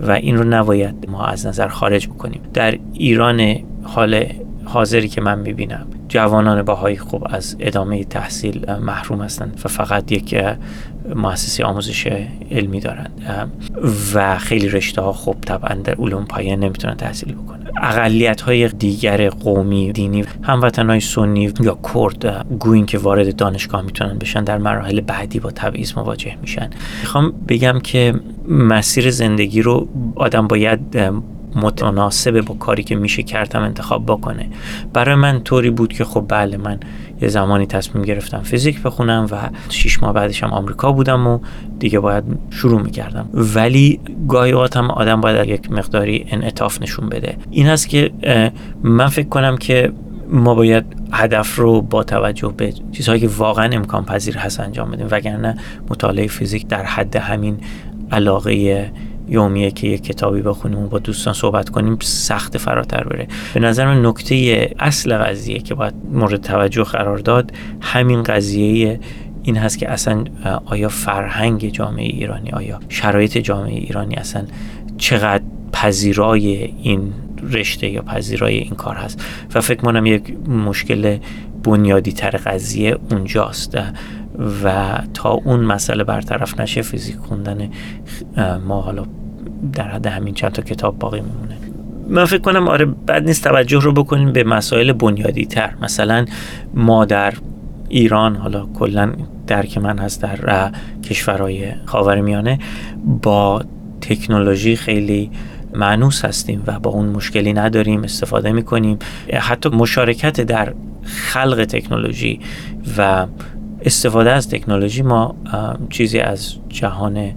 و 0.00 0.10
این 0.10 0.36
رو 0.36 0.44
نباید 0.44 1.08
ما 1.08 1.26
از 1.26 1.46
نظر 1.46 1.68
خارج 1.68 2.08
بکنیم. 2.08 2.40
در 2.54 2.78
ایران 2.92 3.56
حال 3.82 4.24
حاضری 4.64 5.08
که 5.08 5.20
من 5.20 5.38
می‌بینم. 5.38 5.86
جوانان 6.08 6.62
باهایی 6.62 6.96
خوب 6.96 7.26
از 7.30 7.56
ادامه 7.60 8.04
تحصیل 8.04 8.72
محروم 8.72 9.22
هستند 9.22 9.60
و 9.64 9.68
فقط 9.68 10.12
یک 10.12 10.36
مؤسسه 11.14 11.64
آموزش 11.64 12.06
علمی 12.50 12.80
دارند. 12.80 13.22
و 14.14 14.38
خیلی 14.38 14.68
رشته 14.68 15.02
ها 15.02 15.12
خوب 15.12 15.40
طبعا 15.40 15.74
در 15.74 15.94
علوم 15.94 16.24
پایه 16.24 16.56
نمی‌تونن 16.56 16.94
تحصیل 16.94 17.34
بکنن. 17.34 17.66
اقلیت 17.82 18.40
های 18.40 18.68
دیگر 18.68 19.30
قومی 19.30 19.92
دینی 19.92 20.24
هموطن 20.42 20.90
های 20.90 21.00
سنی 21.00 21.52
یا 21.60 21.78
کرد 21.94 22.46
گوین 22.58 22.86
که 22.86 22.98
وارد 22.98 23.36
دانشگاه 23.36 23.82
می‌تونن 23.82 24.18
بشن 24.18 24.44
در 24.44 24.58
مراحل 24.58 25.00
بعدی 25.00 25.40
با 25.40 25.50
تبعیض 25.50 25.92
مواجه 25.96 26.36
میشن. 26.40 26.70
می‌خوام 27.00 27.32
بگم 27.48 27.80
که 27.82 28.14
مسیر 28.48 29.10
زندگی 29.10 29.62
رو 29.62 29.88
آدم 30.16 30.46
باید 30.46 30.80
متناسب 31.56 32.40
با 32.40 32.54
کاری 32.54 32.82
که 32.82 32.96
میشه 32.96 33.22
کردم 33.22 33.62
انتخاب 33.62 34.06
بکنه. 34.06 34.48
برای 34.92 35.14
من 35.14 35.40
طوری 35.40 35.70
بود 35.70 35.92
که 35.92 36.04
خب 36.04 36.24
بله 36.28 36.56
من 36.56 36.80
یه 37.22 37.28
زمانی 37.28 37.66
تصمیم 37.66 38.04
گرفتم 38.04 38.42
فیزیک 38.42 38.82
بخونم 38.82 39.26
و 39.30 39.36
شیش 39.68 40.02
ماه 40.02 40.12
بعدش 40.12 40.42
هم 40.42 40.50
آمریکا 40.50 40.92
بودم 40.92 41.26
و 41.26 41.38
دیگه 41.78 42.00
باید 42.00 42.24
شروع 42.50 42.82
می‌کردم. 42.82 43.28
ولی 43.34 44.00
گاهی 44.28 44.52
هم 44.74 44.90
آدم 44.90 45.20
باید 45.20 45.48
یک 45.48 45.72
مقداری 45.72 46.26
انعطاف 46.28 46.82
نشون 46.82 47.08
بده. 47.08 47.36
این 47.50 47.66
هست 47.66 47.88
که 47.88 48.10
من 48.82 49.08
فکر 49.08 49.28
کنم 49.28 49.56
که 49.56 49.92
ما 50.28 50.54
باید 50.54 50.84
هدف 51.12 51.56
رو 51.56 51.82
با 51.82 52.04
توجه 52.04 52.54
به 52.56 52.72
چیزهایی 52.92 53.20
که 53.20 53.28
واقعا 53.28 53.72
امکان 53.72 54.04
پذیر 54.04 54.38
هست 54.38 54.60
انجام 54.60 54.90
بدیم. 54.90 55.06
وگرنه 55.10 55.56
مطالعه 55.90 56.26
فیزیک 56.26 56.66
در 56.66 56.84
حد 56.84 57.16
همین 57.16 57.58
علاقه 58.12 58.90
یومیه 59.30 59.70
که 59.70 59.86
یک 59.86 60.02
کتابی 60.02 60.42
بخونیم 60.42 60.78
و 60.78 60.86
با 60.86 60.98
دوستان 60.98 61.34
صحبت 61.34 61.68
کنیم 61.68 61.98
سخت 62.02 62.58
فراتر 62.58 63.04
بره. 63.04 63.28
به 63.54 63.60
نظر 63.60 63.86
من 63.86 64.06
نکته 64.06 64.70
اصل 64.78 65.16
قضیه 65.16 65.58
که 65.58 65.74
باید 65.74 65.94
مورد 66.12 66.40
توجه 66.40 66.84
قرار 66.84 67.18
داد 67.18 67.52
همین 67.80 68.22
قضیه 68.22 69.00
این 69.42 69.56
هست 69.56 69.78
که 69.78 69.90
اصلا 69.90 70.24
آیا 70.64 70.88
فرهنگ 70.88 71.68
جامعه 71.68 72.06
ایرانی 72.06 72.50
آیا 72.50 72.80
شرایط 72.88 73.38
جامعه 73.38 73.74
ایرانی 73.74 74.14
اصلا 74.14 74.44
چقدر 74.98 75.42
پذیرای 75.72 76.74
این 76.82 77.12
رشته 77.50 77.88
یا 77.88 78.02
پذیرای 78.02 78.58
این 78.58 78.74
کار 78.74 78.96
هست؟ 78.96 79.24
و 79.54 79.60
فکر 79.60 79.80
کنم 79.80 80.06
یک 80.06 80.48
مشکل 80.48 81.18
بنیادی 81.62 82.12
تر 82.12 82.30
قضیه 82.30 82.98
اونجاست. 83.10 83.78
و 84.64 84.98
تا 85.14 85.30
اون 85.30 85.60
مسئله 85.60 86.04
برطرف 86.04 86.60
نشه 86.60 86.82
فیزیک 86.82 87.16
خوندن 87.16 87.70
ما 88.66 88.80
حالا 88.80 89.04
در 89.72 89.88
حد 89.88 90.06
همین 90.06 90.34
چند 90.34 90.52
تا 90.52 90.62
کتاب 90.62 90.98
باقی 90.98 91.20
میمونه. 91.20 91.56
من 92.08 92.24
فکر 92.24 92.40
کنم 92.40 92.68
آره 92.68 92.84
بد 92.84 93.24
نیست 93.26 93.44
توجه 93.44 93.80
رو 93.80 93.92
بکنیم 93.92 94.32
به 94.32 94.44
مسائل 94.44 94.92
بنیادی 94.92 95.46
تر 95.46 95.74
مثلا 95.82 96.24
ما 96.74 97.04
در 97.04 97.34
ایران 97.88 98.36
حالا 98.36 98.66
کلا 98.66 99.12
درک 99.46 99.78
من 99.78 99.98
هست 99.98 100.22
در 100.22 100.70
کشورهای 101.02 101.72
خاورمیانه 101.86 102.58
با 103.22 103.62
تکنولوژی 104.00 104.76
خیلی 104.76 105.30
معنوس 105.74 106.24
هستیم 106.24 106.62
و 106.66 106.78
با 106.78 106.90
اون 106.90 107.06
مشکلی 107.06 107.52
نداریم 107.52 108.04
استفاده 108.04 108.52
می‌کنیم. 108.52 108.98
حتی 109.40 109.68
مشارکت 109.68 110.40
در 110.40 110.74
خلق 111.04 111.64
تکنولوژی 111.64 112.40
و 112.98 113.26
استفاده 113.82 114.30
از 114.30 114.48
تکنولوژی 114.48 115.02
ما 115.02 115.36
چیزی 115.90 116.18
از 116.18 116.54
جهان 116.68 117.32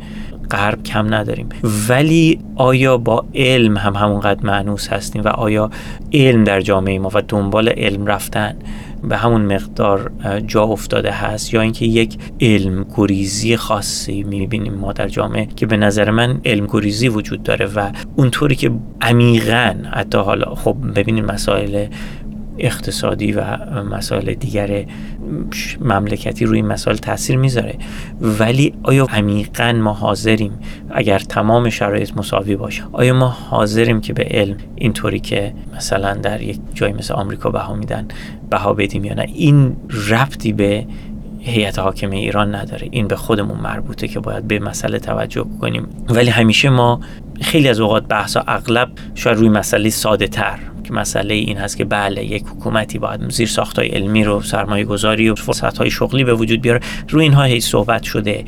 غرب 0.52 0.84
کم 0.84 1.14
نداریم. 1.14 1.50
ولی 1.90 2.40
آیا 2.56 2.98
با 2.98 3.26
علم 3.36 3.78
هم 3.78 3.96
همونقدر 3.96 4.46
معنوس 4.46 4.88
هستیم 4.88 5.22
و 5.22 5.28
آیا 5.28 5.70
علم 6.14 6.44
در 6.44 6.62
جامعه 6.62 7.00
ما 7.00 7.10
و 7.14 7.22
دنبال 7.28 7.70
علم 7.70 8.06
رفتن 8.06 8.56
به 9.04 9.18
همون 9.18 9.42
مقدار 9.42 10.12
جا 10.48 10.64
افتاده 10.64 11.12
هست 11.12 11.54
یا 11.54 11.62
اینکه 11.62 11.86
یک 11.86 12.18
علم 12.42 12.86
گریزی 12.98 13.58
خاصی 13.58 14.24
می‌بینیم 14.24 14.74
ما 14.74 14.94
در 14.94 15.08
جامعه 15.08 15.46
که 15.46 15.66
به 15.66 15.78
نظر 15.78 16.12
من 16.12 16.42
علم 16.46 16.68
گریزی 16.68 17.08
وجود 17.08 17.44
داره 17.44 17.66
و 17.66 17.92
اونطوری 18.16 18.56
که 18.56 18.72
عمیقا 19.02 19.76
حتی 19.92 20.18
حالا 20.18 20.56
خب 20.56 20.76
ببینیم 20.96 21.26
مسائل 21.26 21.88
اقتصادی 22.58 23.32
و 23.32 23.44
مسائل 23.84 24.34
دیگر 24.34 24.86
مملکتی 25.82 26.46
روی 26.46 26.58
این 26.58 26.68
مسائل 26.68 26.98
تاثیر 26.98 27.38
می‌ذاره. 27.38 27.76
ولی 28.22 28.74
آیا 28.84 29.08
عمیقا 29.10 29.72
ما 29.72 29.94
حاضریم 29.94 30.52
اگر 30.92 31.20
تمام 31.20 31.70
شرایط 31.70 32.18
مساوی 32.18 32.56
باشه 32.56 32.84
آیا 32.92 33.14
ما 33.14 33.28
حاضریم 33.28 34.02
که 34.02 34.14
به 34.14 34.24
علم 34.24 34.58
اینطوری 34.76 35.20
که 35.20 35.54
مثلا 35.76 36.14
در 36.14 36.42
یک 36.42 36.60
جای 36.74 36.94
مثل 36.94 37.14
آمریکا 37.14 37.50
بها 37.50 37.74
میدن 37.76 38.08
بها 38.50 38.74
بدیم 38.74 39.06
یا 39.06 39.14
نه؟ 39.14 39.26
این 39.34 39.76
ربطی 40.10 40.54
به 40.54 40.86
هیئت 41.40 41.80
حاکمه 41.80 42.16
ایران 42.16 42.56
نداره. 42.56 42.88
این 42.92 43.08
به 43.08 43.16
خودمون 43.16 43.58
مربوطه 43.58 44.08
که 44.08 44.20
باید 44.20 44.48
به 44.48 44.60
مسئله 44.60 45.00
توجه 45.00 45.46
کنیم. 45.62 45.88
ولی 46.10 46.30
همیشه 46.30 46.70
ما 46.70 47.00
خیلی 47.42 47.70
از 47.70 47.80
اوقات 47.80 48.08
بحثا 48.08 48.44
اغلب 48.48 48.90
شاید 49.16 49.38
روی 49.38 49.50
مسئله 49.50 49.90
ساده 49.90 50.28
تر 50.28 50.60
که 50.94 51.00
مسئله 51.00 51.34
این 51.34 51.58
هست 51.58 51.78
که 51.78 51.86
بله 51.86 52.26
یک 52.26 52.44
حکومتی 52.44 53.00
باید 53.00 53.30
زیر 53.32 53.48
ساختای 53.48 53.88
علمی 53.88 54.24
رو 54.24 54.42
سرمایه 54.42 54.84
گذاری 54.84 55.30
و 55.30 55.36
فرصت 55.36 55.78
های 55.78 55.90
شغلی 55.90 56.24
به 56.24 56.34
وجود 56.34 56.62
بیاره. 56.62 56.80
روی 57.10 57.24
اینها 57.24 57.44
هی 57.44 57.60
صحبت 57.60 58.04
شده. 58.04 58.46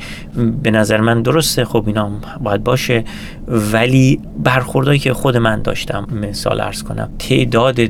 به 0.62 0.70
نظر 0.70 1.00
من 1.00 1.22
درسته. 1.22 1.64
خب 1.64 1.84
اینا 1.86 2.10
باید 2.40 2.64
باشه. 2.64 3.04
ولی 3.48 4.20
برخوردهایی 4.38 4.98
که 4.98 5.12
خود 5.12 5.36
من 5.36 5.62
داشتم 5.62 6.06
مثال 6.12 6.60
ارز 6.60 6.82
کنم 6.82 7.08
تعداد 7.18 7.80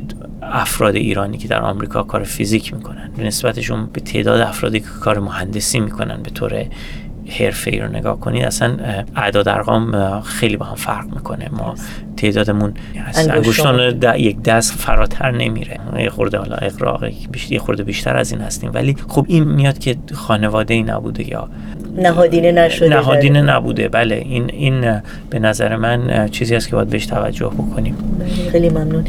افراد 0.41 0.95
ایرانی 0.95 1.37
که 1.37 1.47
در 1.47 1.61
آمریکا 1.61 2.03
کار 2.03 2.23
فیزیک 2.23 2.73
می‌کنن 2.73 3.11
نسبتشون 3.17 3.89
به 3.93 4.01
تعداد 4.01 4.41
افرادی 4.41 4.79
که 4.79 4.85
کار 5.01 5.19
مهندسی 5.19 5.79
می‌کنن 5.79 6.23
به 6.23 6.29
طور 6.29 6.65
حرفه 7.29 7.71
ای 7.71 7.79
رو 7.79 7.87
نگاه 7.87 8.19
کنید 8.19 8.45
اصلا 8.45 8.77
اعداد 9.15 9.47
ارقام 9.49 10.19
خیلی 10.21 10.57
با 10.57 10.65
هم 10.65 10.75
فرق 10.75 11.05
می‌کنه. 11.15 11.49
ما 11.51 11.75
تعدادمون 12.17 12.73
انگشتان 13.15 13.99
یک 14.17 14.41
دست 14.43 14.73
فراتر 14.73 15.31
نمیره. 15.31 15.79
یه 15.99 16.09
خورده 16.09 16.37
حالا 16.37 16.55
اقراق 16.55 17.03
یه 17.49 17.59
خورده 17.59 17.83
بیشتر 17.83 18.17
از 18.17 18.31
این 18.31 18.41
هستیم. 18.41 18.71
ولی 18.73 18.95
خب 19.07 19.25
این 19.29 19.43
میاد 19.43 19.77
که 19.77 19.95
خانواده 20.13 20.73
ای 20.73 20.83
نبوده 20.83 21.29
یا 21.29 21.49
نهادینه 21.97 22.51
نشده 22.51 22.89
نهادینه 22.89 23.41
نبوده. 23.41 23.89
بله 23.89 24.15
این 24.15 24.49
این 24.53 25.01
به 25.29 25.39
نظر 25.39 25.75
من 25.75 26.29
چیزی 26.29 26.55
است 26.55 26.69
که 26.69 26.75
باید 26.75 26.89
بهش 26.89 27.05
توجه 27.05 27.47
بکنیم. 27.47 27.95
خیلی 28.51 28.69
ممنون. 28.69 29.05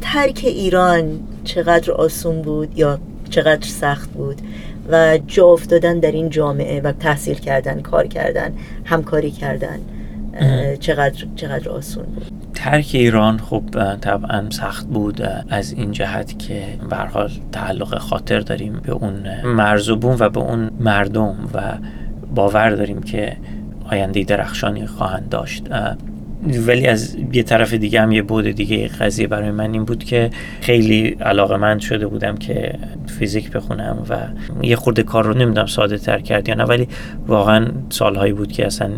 ترک 0.00 0.40
ایران 0.44 1.04
چقدر 1.44 1.92
آسون 1.92 2.42
بود 2.42 2.78
یا 2.78 2.98
چقدر 3.30 3.66
سخت 3.66 4.10
بود؟ 4.10 4.36
و 4.92 5.18
جا 5.26 5.46
افتادن 5.46 5.98
در 5.98 6.12
این 6.12 6.30
جامعه 6.30 6.80
و 6.80 6.92
تحصیل 6.92 7.34
کردن 7.34 7.80
کار 7.80 8.06
کردن 8.06 8.52
همکاری 8.84 9.30
کردن 9.30 9.78
چقدر 10.80 11.26
چقدر 11.36 11.68
آسون 11.68 12.04
بود. 12.04 12.26
ترک 12.54 12.90
ایران 12.92 13.38
خب 13.38 13.62
طبعا 14.00 14.50
سخت 14.50 14.86
بود 14.86 15.22
از 15.48 15.72
این 15.72 15.92
جهت 15.92 16.38
که 16.38 16.62
به 16.90 16.96
حال 16.96 17.30
تعلق 17.52 17.98
خاطر 17.98 18.40
داریم 18.40 18.80
به 18.82 18.92
اون 18.92 19.42
مرزوبون 19.44 20.16
و 20.18 20.28
به 20.28 20.40
اون 20.40 20.70
مردم 20.80 21.36
و 21.54 21.60
باور 22.34 22.70
داریم 22.70 23.02
که 23.02 23.36
آینده 23.90 24.22
درخشانی 24.24 24.86
خواهند 24.86 25.28
داشت. 25.28 25.64
ولی 26.66 26.86
از 26.86 27.16
یه 27.32 27.42
طرف 27.42 27.74
دیگه 27.74 28.00
هم 28.00 28.12
یه 28.12 28.22
بود 28.22 28.50
دیگه 28.50 28.88
قضیه 28.88 29.26
برای 29.26 29.50
من 29.50 29.72
این 29.72 29.84
بود 29.84 30.04
که 30.04 30.30
خیلی 30.60 31.08
علاقه 31.08 31.56
من 31.56 31.78
شده 31.78 32.06
بودم 32.06 32.36
که 32.36 32.78
فیزیک 33.18 33.50
بخونم 33.50 34.04
و 34.08 34.16
یه 34.66 34.76
خورده 34.76 35.02
کار 35.02 35.24
رو 35.24 35.34
نمی‌دونم 35.34 35.66
ساده 35.66 35.98
تر 35.98 36.20
کرد 36.20 36.48
یا 36.48 36.54
نه 36.54 36.64
ولی 36.64 36.88
واقعا 37.26 37.66
سالهایی 37.90 38.32
بود 38.32 38.52
که 38.52 38.66
اصلا 38.66 38.90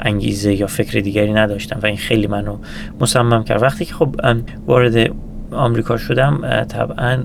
انگیزه 0.00 0.54
یا 0.54 0.66
فکر 0.66 1.00
دیگری 1.00 1.32
نداشتم 1.32 1.80
و 1.82 1.86
این 1.86 1.96
خیلی 1.96 2.26
منو 2.26 2.56
مصمم 3.00 3.44
کرد. 3.44 3.62
وقتی 3.62 3.84
که 3.84 3.94
خب 3.94 4.16
وارد 4.66 5.10
آمریکا 5.52 5.96
شدم 5.96 6.64
طبعا 6.64 7.18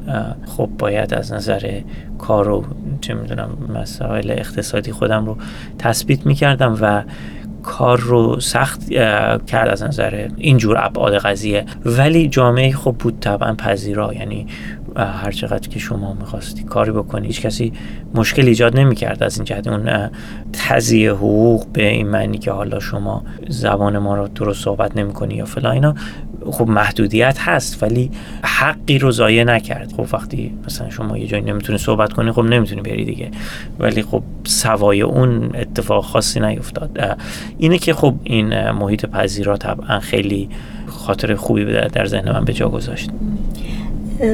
خب 0.45 0.69
باید 0.79 1.13
از 1.13 1.33
نظر 1.33 1.79
کار 2.17 2.49
و 2.49 2.65
چه 3.01 3.13
می‌دونم 3.13 3.49
مسائل 3.75 4.31
اقتصادی 4.31 4.91
خودم 4.91 5.25
رو 5.25 5.37
تثبیت 5.79 6.25
می‌کردم 6.25 6.77
و 6.81 7.03
کار 7.63 7.99
رو 7.99 8.39
سخت 8.39 8.89
کرد 9.47 9.69
از 9.69 9.83
نظر 9.83 10.27
اینجور 10.37 10.77
ابعاد 10.85 11.17
قضیه. 11.17 11.65
ولی 11.85 12.27
جامعه 12.27 12.71
خوب 12.71 12.97
بود 12.97 13.19
طبعا 13.19 13.53
پذیرا. 13.53 14.13
یعنی 14.13 14.47
هر 14.95 15.31
چقدر 15.31 15.69
که 15.69 15.79
شما 15.79 16.13
می‌خواستی 16.13 16.63
کاری 16.63 16.91
بکنی 16.91 17.27
هیچ 17.27 17.41
کسی 17.41 17.73
مشکل 18.15 18.47
ایجاد 18.47 18.79
نمی‌کرد 18.79 19.23
از 19.23 19.37
این 19.37 19.45
جهت. 19.45 19.67
اون 19.67 20.09
تزیه 20.53 21.11
حقوق 21.11 21.67
به 21.73 21.87
این 21.87 22.07
معنی 22.07 22.37
که 22.37 22.51
حالا 22.51 22.79
شما 22.79 23.23
زبان 23.47 23.97
ما 23.97 24.15
رو 24.15 24.27
درست 24.27 24.63
صحبت 24.63 24.97
نمی‌کنی 24.97 25.35
یا 25.35 25.45
فلا 25.45 25.71
اینا 25.71 25.95
خب 26.51 26.67
محدودیت 26.67 27.37
هست 27.39 27.83
ولی 27.83 28.11
حقی 28.43 28.99
رو 28.99 29.11
ضایع 29.11 29.43
نکرد. 29.43 29.93
خب 29.97 30.05
وقتی 30.13 30.53
مثلا 30.65 30.89
شما 30.89 31.17
یه 31.17 31.27
جایی 31.27 31.43
نمی‌تونی 31.43 31.77
صحبت 31.77 32.13
کنی 32.13 32.31
خب 32.31 32.41
نمی‌تونی 32.41 32.81
بری 32.81 33.05
دیگه. 33.05 33.31
ولی 33.79 34.03
خب 34.03 34.23
سوای 34.43 35.01
اون 35.01 35.49
اتفاق 35.55 36.03
خاصی 36.03 36.39
نیفتاد. 36.39 37.17
اینه 37.57 37.77
که 37.77 37.93
خب 37.93 38.15
این 38.23 38.71
محیط 38.71 39.05
پذیرا 39.05 39.57
طبعا 39.57 39.99
خیلی 39.99 40.49
خاطره 40.87 41.35
خوبی 41.35 41.65
در 41.65 42.05
ذهن 42.05 42.31
من 42.31 42.45
به 42.45 42.53
جا 42.53 42.69
گذاشت. 42.69 43.09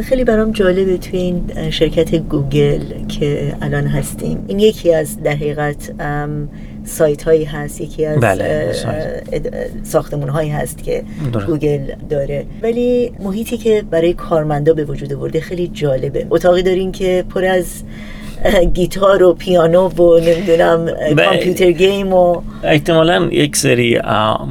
خیلی 0.04 0.24
برام 0.24 0.52
جالبه 0.52 0.98
توی 0.98 1.20
این 1.20 1.70
شرکت 1.70 2.16
گوگل 2.16 2.82
که 3.08 3.56
الان 3.62 3.88
هستیم. 3.88 4.46
این 4.48 4.60
یکی 4.60 4.94
از 4.94 5.24
در 5.24 5.32
حقیقت 5.32 5.92
سایت 6.84 7.24
هایی 7.24 7.44
هست 7.44 7.82
یکی 7.82 8.06
از 8.06 8.20
بله، 8.20 8.74
ساختمون 9.84 10.30
هایی 10.30 10.50
هست 10.50 10.84
که 10.84 11.04
گوگل 11.48 11.80
داره. 12.10 12.46
ولی 12.62 13.12
محیطی 13.20 13.58
که 13.58 13.84
برای 13.92 14.14
کارمندا 14.14 14.74
به 14.74 14.84
وجود 14.84 15.14
آورده 15.14 15.42
خیلی 15.42 15.68
جالبه. 15.68 16.28
اتاقی 16.30 16.64
دارین 16.64 16.92
که 16.92 17.24
پر 17.30 17.46
از 17.46 17.84
گیتار 18.74 19.24
و 19.24 19.34
پیانو 19.34 19.90
و 19.90 20.20
نمی‌دونم 20.20 20.86
کامپیوتر 21.16 21.72
گیم 21.72 22.14
و 22.14 22.42
احتمالا 22.64 23.30
یک 23.32 23.56
سری 23.56 24.00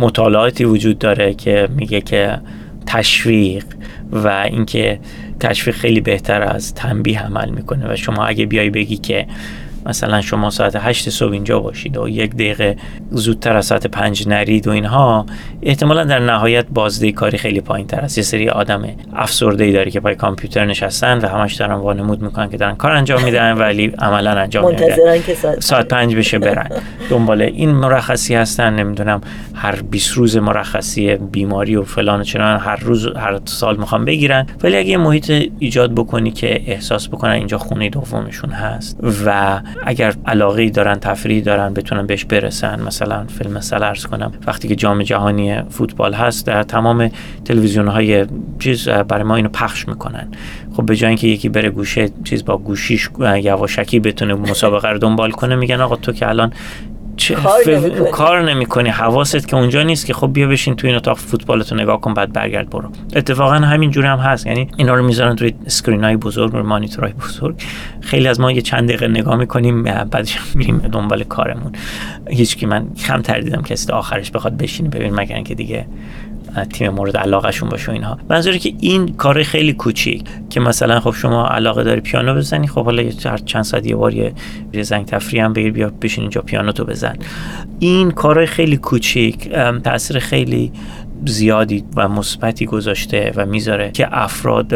مطالعاتی 0.00 0.64
وجود 0.64 0.98
داره 0.98 1.34
که 1.34 1.68
میگه 1.76 2.00
که 2.00 2.38
تشویق 2.86 3.64
و 4.12 4.28
اینکه 4.28 4.98
تشویق 5.40 5.76
خیلی 5.76 6.00
بهتر 6.00 6.42
از 6.42 6.74
تنبیه 6.74 7.22
عمل 7.22 7.50
می‌کنه. 7.50 7.92
و 7.92 7.96
شما 7.96 8.24
اگه 8.26 8.46
بیای 8.46 8.70
بگی 8.70 8.96
که 8.96 9.26
مثلا 9.86 10.20
شما 10.20 10.50
ساعت 10.50 10.76
هشت 10.76 11.10
صبح 11.10 11.32
اینجا 11.32 11.60
باشید 11.60 11.96
و 11.96 12.08
یک 12.08 12.34
دقیقه 12.34 12.76
زودتر 13.10 13.56
از 13.56 13.66
ساعت 13.66 13.86
پنج 13.86 14.28
نرید 14.28 14.68
و 14.68 14.70
اینها 14.70 15.26
احتمالا 15.62 16.04
در 16.04 16.18
نهایت 16.18 16.66
بازده 16.74 17.12
کاری 17.12 17.38
خیلی 17.38 17.60
پایین 17.60 17.86
تر 17.86 18.00
است. 18.00 18.18
یه 18.18 18.24
سری 18.24 18.48
آدم 18.48 18.88
افسرده 19.12 19.64
ای 19.64 19.72
داره 19.72 19.90
که 19.90 20.00
پای 20.00 20.14
کامپیوتر 20.14 20.64
نشستن 20.64 21.18
و 21.18 21.26
همش 21.28 21.54
دارن 21.54 21.74
وانمود 21.74 22.22
می‌کنن 22.22 22.50
که 22.50 22.56
دارن 22.56 22.74
کار 22.74 22.92
انجام 22.92 23.24
میدن 23.24 23.52
ولی 23.52 23.92
عملا 23.98 24.30
انجام 24.30 24.66
نمیدن 24.66 25.22
که 25.22 25.34
ساعت, 25.34 25.60
ساعت 25.60 25.88
پنج 25.88 26.16
بشه 26.16 26.38
برن. 26.38 26.68
دنبال 27.10 27.42
این 27.42 27.70
مرخصی 27.70 28.34
هستن 28.34 28.74
نمی‌دونم 28.74 29.20
هر 29.54 29.82
20 29.82 30.12
روز 30.12 30.36
مرخصی 30.36 31.16
بیماری 31.16 31.76
و 31.76 31.82
فلان 31.82 32.22
چنان 32.22 32.60
هر 32.60 32.76
روز 32.76 33.06
هر 33.06 33.40
سال 33.44 33.76
می‌خوام 33.76 34.04
بگیرن. 34.04 34.46
ولی 34.62 34.76
اگه 34.76 34.88
یه 34.88 34.96
محیط 34.96 35.50
ایجاد 35.58 35.94
بکنی 35.94 36.30
که 36.30 36.62
احساس 36.66 37.08
بکنن 37.08 37.32
اینجا 37.32 37.58
خونه 37.58 37.90
دومشون 37.90 38.50
هست 38.50 38.98
و 39.26 39.60
اگر 39.82 40.14
علاقه 40.26 40.70
دارن 40.70 40.94
تفریح 40.94 41.42
دارن 41.42 41.74
بتونن 41.74 42.06
بهش 42.06 42.24
برسن 42.24 42.82
مثلا 42.82 43.24
فیلم 43.24 43.60
سلرز 43.60 44.06
کنم 44.06 44.32
وقتی 44.46 44.68
که 44.68 44.76
جام 44.76 45.02
جهانی 45.02 45.62
فوتبال 45.62 46.14
هست 46.14 46.46
در 46.46 46.62
تمام 46.62 47.10
تلویزیون 47.44 47.88
های 47.88 48.26
چیز 48.58 48.88
برای 48.88 49.24
ما 49.24 49.36
اینو 49.36 49.48
پخش 49.48 49.88
می‌کنن. 49.88 50.28
خب 50.72 50.86
به 50.86 50.96
جای 50.96 51.08
اینکه 51.08 51.26
یکی 51.26 51.48
بره 51.48 51.70
گوشه 51.70 52.10
چیز 52.24 52.44
با 52.44 52.58
گوشیش 52.58 53.08
یواشکی 53.42 54.00
بتونه 54.00 54.34
مسابقه 54.34 54.88
رو 54.88 54.98
دنبال 54.98 55.30
کنه 55.30 55.56
میگن 55.56 55.80
آقا 55.80 55.96
تو 55.96 56.12
که 56.12 56.28
الان 56.28 56.52
چه 57.18 57.36
کار 58.12 58.42
نمی‌کنی. 58.42 58.88
حواست 58.88 59.48
که 59.48 59.56
اونجا 59.56 59.82
نیست 59.82 60.06
که 60.06 60.14
خب 60.14 60.32
بیا 60.32 60.46
بشین 60.46 60.76
تو 60.76 60.86
این 60.86 60.96
اتاق 60.96 61.16
فوتبالتو 61.18 61.74
نگاه 61.74 62.00
کن 62.00 62.14
بعد 62.14 62.32
برگرد 62.32 62.70
برو. 62.70 62.88
اتفاقا 63.16 63.54
همین 63.54 63.90
جوری 63.90 64.06
هم 64.06 64.18
هست. 64.18 64.46
یعنی 64.46 64.68
اینا 64.76 64.94
رو 64.94 65.02
می‌ذارن 65.02 65.36
توی 65.36 65.54
اسکرین 65.66 66.04
های 66.04 66.16
بزرگ 66.16 66.54
و 66.54 66.58
مانیتورهای 66.58 67.12
بزرگ. 67.12 67.62
خیلی 68.00 68.28
از 68.28 68.40
ما 68.40 68.52
یه 68.52 68.62
چند 68.62 68.88
دقیقه 68.88 69.08
نگاه 69.08 69.36
می‌کنیم 69.36 69.82
بعدش 69.82 70.38
میریم 70.54 70.78
دنبال 70.78 71.24
کارمون. 71.24 71.72
هیچ 72.28 72.56
کی 72.56 72.66
من 72.66 72.86
کم 73.06 73.22
تردیدم 73.22 73.62
کسی 73.62 73.92
آخرش 73.92 74.30
بخواد 74.30 74.56
بشینه 74.56 74.88
ببین 74.88 75.14
مگر 75.14 75.42
که 75.42 75.54
دیگه 75.54 75.86
تیم 76.72 76.88
مورد 76.88 77.16
علاقهشون 77.16 77.68
باشه 77.68 77.92
اینها. 77.92 78.18
منظوری 78.30 78.58
که 78.58 78.72
این 78.80 79.08
کار 79.08 79.42
خیلی 79.42 79.72
کوچیک 79.72 80.24
که 80.50 80.60
مثلا 80.60 81.00
خب 81.00 81.10
شما 81.10 81.46
علاقه 81.46 81.84
داری 81.84 82.00
پیانو 82.00 82.34
بزنی 82.34 82.66
خب 82.66 82.84
حالا 82.84 83.02
هر 83.24 83.36
چند 83.36 83.62
ساعت 83.62 83.86
یه 83.86 83.96
بار 83.96 84.14
یه 84.14 84.32
زنگ 84.82 85.06
تفریح 85.06 85.44
هم 85.44 85.52
بگیر 85.52 85.72
بیا 85.72 85.92
بشین 86.02 86.22
اینجا 86.22 86.40
پیانو 86.40 86.72
تو 86.72 86.84
بزن. 86.84 87.16
این 87.78 88.10
کارهای 88.10 88.46
خیلی 88.46 88.76
کوچیک 88.76 89.50
تاثیر 89.84 90.18
خیلی 90.18 90.72
زیادی 91.26 91.84
و 91.96 92.08
مثبتی 92.08 92.66
گذاشته 92.66 93.32
و 93.36 93.46
می‌ذاره 93.46 93.90
که 93.90 94.08
افراد 94.10 94.74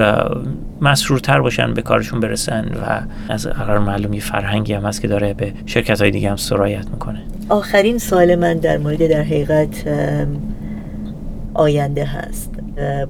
مسرورتر 0.80 1.40
باشن 1.40 1.74
به 1.74 1.82
کارشون 1.82 2.20
برسن 2.20 2.64
و 2.64 3.00
از 3.32 3.46
قرار 3.46 3.78
معلوم 3.78 4.12
یه 4.12 4.20
فرهنگی 4.20 4.72
هم 4.72 4.84
هست 4.84 5.00
که 5.02 5.08
داره 5.08 5.34
به 5.34 5.52
شرکت 5.66 6.00
های 6.00 6.10
دیگه 6.10 6.30
هم 6.30 6.36
سرایت 6.36 6.86
می‌کنه. 6.90 7.22
آخرین 7.48 7.98
سوال 7.98 8.34
من 8.34 8.54
در 8.54 8.78
مورد 8.78 9.08
در 9.08 9.22
حقیقت 9.22 9.84
آینده 11.54 12.04
هست. 12.04 12.50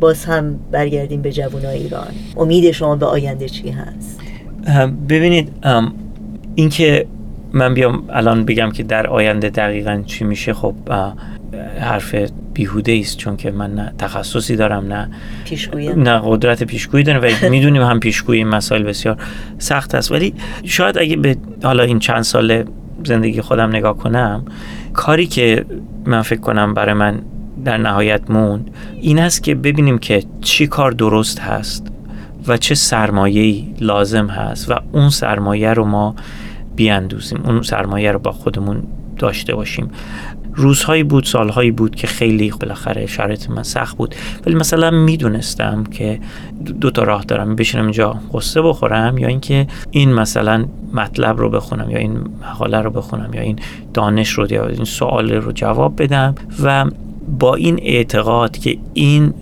باز 0.00 0.24
هم 0.24 0.58
برگردیم 0.70 1.22
به 1.22 1.32
جوان 1.32 1.66
ایران. 1.66 2.06
امید 2.36 2.70
شما 2.70 2.96
به 2.96 3.06
آینده 3.06 3.48
چی 3.48 3.70
هست؟ 3.70 4.20
ببینید 5.08 5.52
اینکه 6.54 7.06
من 7.52 7.74
بیام 7.74 8.04
الان 8.10 8.44
بگم 8.44 8.70
که 8.70 8.82
در 8.82 9.06
آینده 9.06 9.50
دقیقا 9.50 10.02
چی 10.06 10.24
میشه 10.24 10.54
خب 10.54 10.74
حرف 11.80 12.14
بیهوده 12.54 12.98
است 13.00 13.16
چون 13.16 13.36
که 13.36 13.50
من 13.50 13.74
نه 13.74 13.92
تخصصی 13.98 14.56
دارم 14.56 14.92
نه 14.92 15.10
پیشگویی. 15.44 15.88
نه 15.88 16.20
قدرت 16.24 16.62
پیشگویی 16.62 17.04
دارم 17.04 17.20
و 17.22 17.48
می‌دونیم 17.50 17.82
هم 17.82 18.00
پیشگویی 18.00 18.38
این 18.38 18.48
مسائل 18.48 18.82
بسیار 18.82 19.16
سخت 19.58 19.94
است. 19.94 20.12
ولی 20.12 20.34
شاید 20.64 20.98
اگه 20.98 21.16
به 21.16 21.36
حالا 21.62 21.82
این 21.82 21.98
چند 21.98 22.22
سال 22.22 22.64
زندگی 23.04 23.40
خودم 23.40 23.68
نگاه 23.68 23.96
کنم 23.96 24.44
کاری 24.92 25.26
که 25.26 25.64
من 26.04 26.22
فکر 26.22 26.40
کنم 26.40 26.74
برای 26.74 26.94
من 26.94 27.18
در 27.64 27.76
نهایت 27.76 28.30
موند. 28.30 28.70
این 29.00 29.18
است 29.18 29.42
که 29.42 29.54
ببینیم 29.54 29.98
که 29.98 30.22
چی 30.40 30.66
کار 30.66 30.90
درست 30.90 31.40
هست 31.40 31.86
و 32.46 32.56
چه 32.56 32.74
سرمایه‌ای 32.74 33.74
لازم 33.80 34.26
هست 34.26 34.70
و 34.70 34.74
اون 34.92 35.10
سرمایه 35.10 35.72
رو 35.72 35.84
ما 35.84 36.14
بیاندوزیم 36.76 37.40
اون 37.44 37.62
سرمایه 37.62 38.12
رو 38.12 38.18
با 38.18 38.32
خودمون 38.32 38.82
داشته 39.18 39.54
باشیم. 39.54 39.90
روزهایی 40.54 41.02
بود 41.02 41.24
سالهایی 41.24 41.70
بود 41.70 41.94
که 41.94 42.06
خیلی 42.06 42.52
بالاخره 42.60 43.06
شرایط 43.06 43.50
من 43.50 43.62
سخت 43.62 43.96
بود. 43.96 44.14
ولی 44.46 44.54
مثلا 44.54 44.90
می‌دونستم 44.90 45.84
که 45.84 46.20
دو 46.80 46.90
تا 46.90 47.02
راه 47.02 47.24
دارم. 47.24 47.56
بشینم 47.56 47.82
اینجا 47.82 48.20
قصه 48.32 48.62
بخورم 48.62 49.18
یا 49.18 49.28
اینکه 49.28 49.66
این 49.90 50.12
مثلا 50.12 50.64
مطلب 50.94 51.38
رو 51.38 51.50
بخونم 51.50 51.90
یا 51.90 51.98
این 51.98 52.18
مقاله 52.42 52.80
رو 52.80 52.90
بخونم 52.90 53.34
یا 53.34 53.40
این 53.40 53.58
دانش 53.94 54.30
رو 54.30 54.52
یا 54.52 54.66
این 54.66 54.84
سوال 54.84 55.32
رو 55.32 55.52
جواب 55.52 56.02
بدم 56.02 56.34
و 56.62 56.84
با 57.38 57.54
این 57.54 57.78
اعتقاد 57.82 58.58
که 58.58 58.78
این 58.94 59.34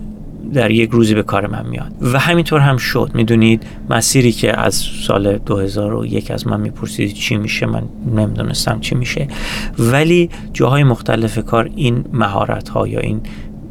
در 0.54 0.70
یک 0.70 0.90
روزی 0.90 1.14
به 1.14 1.22
کار 1.22 1.46
من 1.46 1.66
میاد. 1.66 1.92
و 2.00 2.18
همینطور 2.18 2.60
هم 2.60 2.76
شد. 2.76 3.10
می‌دونید 3.14 3.62
مسیری 3.90 4.32
که 4.32 4.60
از 4.60 4.74
سال 5.06 5.38
2001 5.38 6.30
از 6.30 6.46
من 6.46 6.60
می‌پرسید 6.60 7.12
چی 7.12 7.36
میشه 7.36 7.66
من 7.66 7.82
نمی‌دونستم 8.16 8.80
چی 8.80 8.94
میشه. 8.94 9.28
ولی 9.78 10.30
جاهای 10.52 10.84
مختلف 10.84 11.38
کار 11.38 11.70
این 11.76 12.04
مهارت 12.12 12.68
ها 12.68 12.88
یا 12.88 13.00
این 13.00 13.20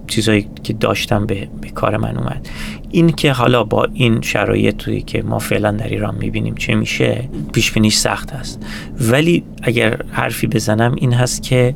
چیزایی 0.08 0.48
که 0.64 0.74
داشتم 0.74 1.26
به, 1.26 1.48
به 1.62 1.70
کار 1.70 1.98
من 1.98 2.18
اومد. 2.18 2.50
این 2.92 3.12
که 3.12 3.32
حالا 3.32 3.64
با 3.64 3.88
این 3.94 4.22
شرایطی 4.22 5.02
که 5.02 5.22
ما 5.22 5.40
فعلا 5.40 5.72
در 5.72 5.88
ایران 5.88 6.16
می‌بینیم 6.16 6.56
چه 6.56 6.76
میشه 6.76 7.30
پیش 7.54 7.72
بینیش 7.72 7.96
سخت 7.96 8.34
است. 8.34 8.66
ولی 9.00 9.44
اگر 9.62 10.02
حرفی 10.12 10.48
بزنم 10.48 10.96
این 10.98 11.14
هست 11.14 11.44
که 11.44 11.76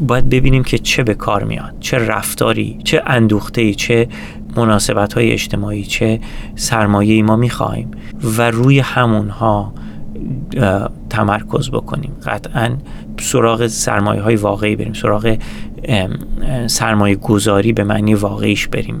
باید 0.00 0.28
ببینیم 0.28 0.64
که 0.64 0.78
چه 0.78 1.02
به 1.02 1.14
کار 1.14 1.44
میاد 1.44 1.74
چه 1.80 1.98
رفتاری 1.98 2.78
چه 2.84 3.02
اندوخته 3.06 3.74
چه 3.74 4.08
مناسبت 4.56 5.12
های 5.12 5.32
اجتماعی 5.32 5.84
چه 5.84 6.20
سرمایه 6.54 7.22
ما 7.22 7.36
می‌خواهیم 7.36 7.90
و 8.36 8.50
روی 8.50 8.78
همونها 8.78 9.72
تمرکز 11.10 11.70
بکنیم. 11.70 12.12
قطعا 12.26 12.76
سراغ 13.20 13.66
سرمایه 13.66 14.22
های 14.22 14.36
واقعی 14.36 14.76
بریم 14.76 14.92
سراغ 14.92 15.38
سرمایه 16.66 17.16
گذاری 17.16 17.72
به 17.72 17.84
معنی 17.84 18.14
واقعیش 18.14 18.68
بریم 18.68 19.00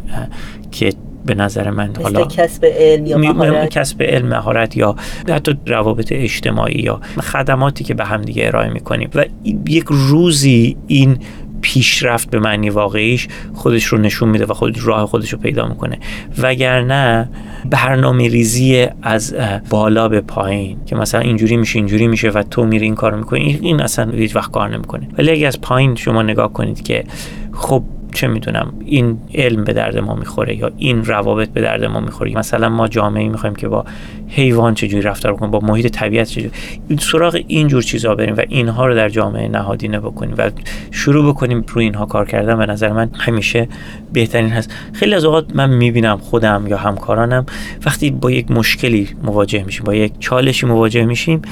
که 0.70 0.92
به 1.28 1.34
نظر 1.34 1.70
من. 1.70 1.90
حالا 2.02 2.24
کسب 2.24 2.64
علم 2.64 3.06
یا 3.06 3.18
مهارت؟ 3.18 3.70
کسب 3.70 4.02
علم 4.02 4.28
مهارت 4.28 4.76
یا 4.76 4.96
حتی 5.28 5.58
روابط 5.66 6.12
اجتماعی 6.12 6.82
یا 6.82 7.00
خدماتی 7.20 7.84
که 7.84 7.94
به 7.94 8.04
هم 8.04 8.22
دیگه 8.22 8.46
ارائه 8.46 8.70
می‌کنیم. 8.70 9.10
و 9.14 9.24
یک 9.68 9.84
روزی 9.88 10.76
این 10.86 11.18
پیشرفت 11.60 12.30
به 12.30 12.38
معنی 12.38 12.70
واقعیش 12.70 13.28
خودش 13.54 13.84
رو 13.84 13.98
نشون 13.98 14.28
میده 14.28 14.46
و 14.46 14.54
خود 14.54 14.78
راه 14.82 15.06
خودش 15.06 15.32
رو 15.32 15.38
پیدا 15.38 15.68
می‌کنه. 15.68 15.98
وگرنه 16.38 17.28
برنامه 17.70 18.28
ریزی 18.28 18.86
از 19.02 19.34
بالا 19.70 20.08
به 20.08 20.20
پایین 20.20 20.78
که 20.86 20.96
مثلا 20.96 21.20
اینجوری 21.20 21.56
میشه 21.56 21.78
اینجوری 21.78 22.08
میشه 22.08 22.30
و 22.30 22.42
تو 22.42 22.64
میری 22.64 22.84
این 22.84 22.94
کارو 22.94 23.16
می‌کنی 23.16 23.58
این 23.62 23.80
اصلا 23.80 24.10
هیچ 24.10 24.36
وقت 24.36 24.50
کار 24.50 24.68
نمی‌کنه. 24.68 25.08
ولی 25.18 25.30
اگه 25.30 25.46
از 25.46 25.60
پایین 25.60 25.94
شما 25.94 26.22
نگاه 26.22 26.52
کنید 26.52 26.82
که 26.82 27.04
خب 27.52 27.82
چه 28.12 28.26
می‌دونم 28.26 28.74
این 28.84 29.18
علم 29.34 29.64
به 29.64 29.72
درد 29.72 29.98
ما 29.98 30.14
می‌خوره 30.14 30.56
یا 30.56 30.70
این 30.76 31.04
روابط 31.04 31.48
به 31.48 31.60
درد 31.60 31.84
ما 31.84 32.00
می‌خوره. 32.00 32.38
مثلا 32.38 32.68
ما 32.68 32.88
جامعه 32.88 33.28
می‌خوایم 33.28 33.56
که 33.56 33.68
با 33.68 33.84
حیوان 34.28 34.74
چجوری 34.74 35.02
رفتار 35.02 35.36
کنیم 35.36 35.50
با 35.50 35.60
محیط 35.60 35.86
طبیعت 35.86 36.28
چجوری. 36.28 36.50
سراغ 36.98 37.40
اینجور 37.46 37.82
چیزا 37.82 38.14
بریم 38.14 38.34
و 38.36 38.42
اینها 38.48 38.86
رو 38.86 38.94
در 38.94 39.08
جامعه 39.08 39.48
نهادینه 39.48 40.00
بکنیم 40.00 40.34
و 40.38 40.50
شروع 40.90 41.32
بکنیم 41.32 41.64
روی 41.68 41.84
اینها 41.84 42.06
کار 42.06 42.26
کردن. 42.26 42.58
به 42.58 42.66
نظر 42.66 42.92
من 42.92 43.10
همیشه 43.18 43.68
بهترین 44.12 44.50
هست. 44.50 44.72
خیلی 44.92 45.14
از 45.14 45.24
اوقات 45.24 45.56
من 45.56 45.70
می‌بینم 45.70 46.16
خودم 46.16 46.64
یا 46.68 46.76
همکارانم 46.76 47.46
وقتی 47.86 48.10
با 48.10 48.30
یک 48.30 48.50
مشکلی 48.50 49.08
مواجه 49.22 49.64
میشیم 49.64 49.84
با 49.84 49.94
یک 49.94 50.12
چالشی 50.20 50.66
مواجه 50.66 51.04
میشیم 51.04 51.42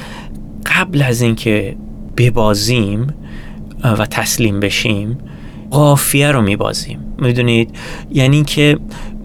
قبل 0.77 1.03
از 1.03 1.21
اینکه 1.21 1.77
ببازیم 2.17 3.15
و 3.85 4.07
تسلیم 4.07 4.61
بشیم 4.61 5.19
قافیه 5.71 6.31
رو 6.31 6.43
میبازیم. 6.43 6.99
می‌دونید؟ 7.19 7.77
یعنی 8.12 8.45
که 8.45 8.79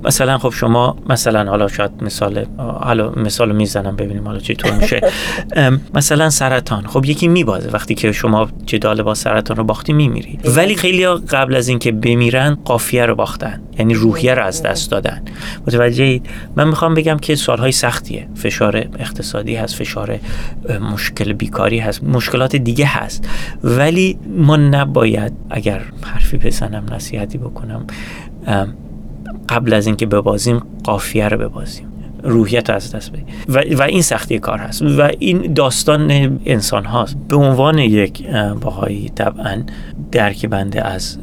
مثلا 0.04 0.38
خب 0.38 0.49
شما 0.49 0.97
مثلا 1.10 1.49
حالا 1.49 1.68
شاید 1.68 1.91
مثال 2.02 2.45
حالا 2.58 3.12
مثال 3.12 3.56
می‌زنم 3.56 3.95
ببینیم 3.95 4.28
حالا 4.28 4.39
چطور 4.39 4.72
میشه. 4.72 5.02
مثلا 5.93 6.30
سرطان. 6.30 6.88
خب 6.88 7.06
یکی 7.06 7.28
میبازه. 7.28 7.70
وقتی 7.70 7.95
که 7.95 8.12
شما 8.12 8.49
جدال 8.66 9.02
با 9.02 9.14
سرطان 9.14 9.58
رو 9.58 9.64
باختی 9.64 9.93
میمیری. 9.93 10.39
ولی 10.56 10.76
خیلی 10.76 11.08
قبل 11.08 11.56
از 11.56 11.68
اینکه 11.68 11.91
بمیرن 11.91 12.58
قافیه 12.66 13.06
رو 13.06 13.16
باختن. 13.16 13.62
یعنی 13.80 13.93
روحیه 13.93 14.34
رو 14.34 14.43
از 14.43 14.64
دست 14.64 14.91
دادن. 14.91 15.22
متوجهید 15.68 16.30
من 16.56 16.68
می‌خوام 16.68 16.93
بگم 16.93 17.18
که 17.18 17.36
سالهای 17.36 17.72
سختیه. 17.72 18.28
فشار 18.36 18.78
اقتصادی 18.99 19.56
هست 19.56 19.76
فشار 19.76 20.20
مشکل 20.93 21.34
بیکاری 21.34 21.80
هست. 21.80 22.04
مشکلات 22.04 22.56
دیگه 22.56 22.86
هست. 22.86 23.28
ولی 23.64 24.20
ما 24.38 24.58
نباید 24.58 25.34
اگر 25.49 25.82
حرفی 26.02 26.38
بزنم 26.38 26.86
نصیحتی 26.91 27.38
بکنم 27.38 27.86
قبل 29.50 29.74
از 29.74 29.88
اینکه 29.88 30.06
ببازیم 30.06 30.62
قافیه 30.84 31.28
رو 31.28 31.38
ببازیم. 31.38 31.88
روحیت 32.24 32.70
رو 32.70 32.76
از 32.76 32.96
دست 32.96 33.12
بدیم. 33.12 33.26
و, 33.50 33.62
و 33.78 33.82
این 33.82 34.02
سختی 34.02 34.40
کار 34.40 34.58
هست. 34.58 34.82
و 34.82 35.10
این 35.20 35.54
داستان 35.54 36.12
انسان 36.46 36.86
هاست. 36.86 37.18
به 37.28 37.36
عنوان 37.36 37.78
یک 37.78 38.28
باهایی 38.62 39.10
طبعا 39.16 39.64
درک 40.12 40.46
بنده 40.46 40.88
از 40.88 41.18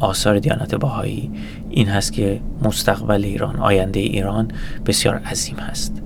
آثار 0.00 0.38
دیانت 0.38 0.74
باهایی 0.74 1.30
این 1.70 1.88
هست 1.88 2.12
که 2.12 2.40
مستقبل 2.62 3.24
ایران 3.24 3.56
آینده 3.56 4.00
ایران 4.00 4.48
بسیار 4.86 5.14
عظیم 5.14 5.56
هست. 5.56 6.02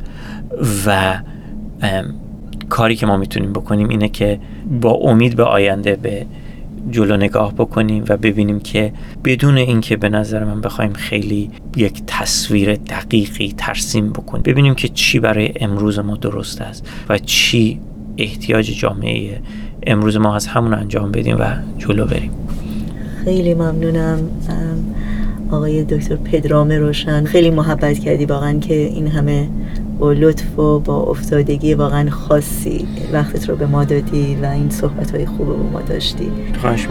و 0.87 1.19
کاری 2.69 2.97
که 2.97 3.07
ما 3.07 3.17
می‌تونیم 3.17 3.53
بکنیم 3.53 3.89
اینه 3.89 4.09
که 4.09 4.41
با 4.81 4.91
امید 4.91 5.37
به 5.37 5.45
آینده 5.45 5.97
به 5.97 6.27
جلو 6.91 7.17
نگاه 7.17 7.55
بکنیم 7.55 8.05
و 8.09 8.17
ببینیم 8.17 8.61
که 8.61 8.93
بدون 9.25 9.59
اینکه 9.59 9.97
به 9.97 10.09
نظر 10.09 10.45
من 10.45 10.61
بخوایم 10.61 10.93
خیلی 10.93 11.51
یک 11.77 12.03
تصویر 12.07 12.75
دقیقی 12.75 13.55
ترسیم 13.57 14.11
بکنیم 14.11 14.43
ببینیم 14.43 14.75
که 14.75 14.89
چی 14.89 15.21
برای 15.21 15.53
امروز 15.61 15.99
ما 15.99 16.17
درست 16.17 16.61
است 16.61 16.89
و 17.09 17.19
چی 17.19 17.81
احتیاج 18.19 18.79
جامعه 18.79 19.41
امروز 19.87 20.17
ما 20.17 20.37
از 20.37 20.47
همون 20.47 20.75
انجام 20.75 21.13
بدیم 21.13 21.37
و 21.37 21.47
جلو 21.79 22.07
بریم. 22.07 22.31
خیلی 23.25 23.55
ممنونم. 23.55 24.19
آقای 25.53 25.85
دکتر 25.85 26.17
پدرام 26.17 26.73
روشن. 26.73 27.25
خیلی 27.25 27.51
محبت 27.51 27.99
کردی 27.99 28.25
واقعا 28.25 28.59
که 28.59 28.75
این 28.75 29.07
همه 29.07 29.49
با 29.99 30.13
لطف 30.13 30.59
و 30.59 30.79
با 30.79 30.97
افتادگی 30.97 31.75
واقعا 31.75 32.11
خاصی 32.11 32.89
وقتت 33.13 33.49
رو 33.49 33.57
به 33.57 33.67
ما 33.67 33.85
دادی 33.85 34.37
و 34.43 34.47
این 34.47 34.71
صحبت 34.71 35.11
های 35.11 35.27
خوب 35.27 35.49
رو 35.49 35.57
با 35.57 35.71
ما 35.71 35.81
داشتی. 35.81 36.33
خواهش 36.61 36.87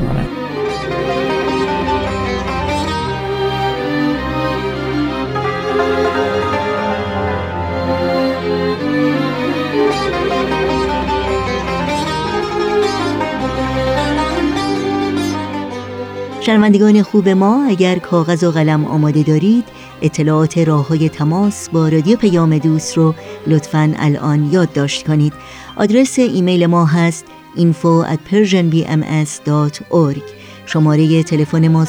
شنوندگان 16.45 17.03
خوب 17.03 17.29
ما 17.29 17.65
اگر 17.65 17.99
کاغذ 17.99 18.43
و 18.43 18.51
قلم 18.51 18.85
آماده 18.85 19.23
دارید 19.23 19.63
اطلاعات 20.01 20.57
راه 20.57 20.87
های 20.87 21.09
تماس 21.09 21.69
با 21.69 21.89
رادیو 21.89 22.17
پیام 22.17 22.57
دوست 22.57 22.97
رو 22.97 23.15
لطفا 23.47 23.93
الان 23.99 24.49
یادداشت 24.51 25.07
کنید. 25.07 25.33
آدرس 25.75 26.19
ایمیل 26.19 26.65
ما 26.65 26.85
هست 26.85 27.25
info 27.57 28.05
at 28.13 28.19
persianbms.org 28.31 30.21
شماره 30.65 31.23
تلفن 31.23 31.67
ما 31.67 31.85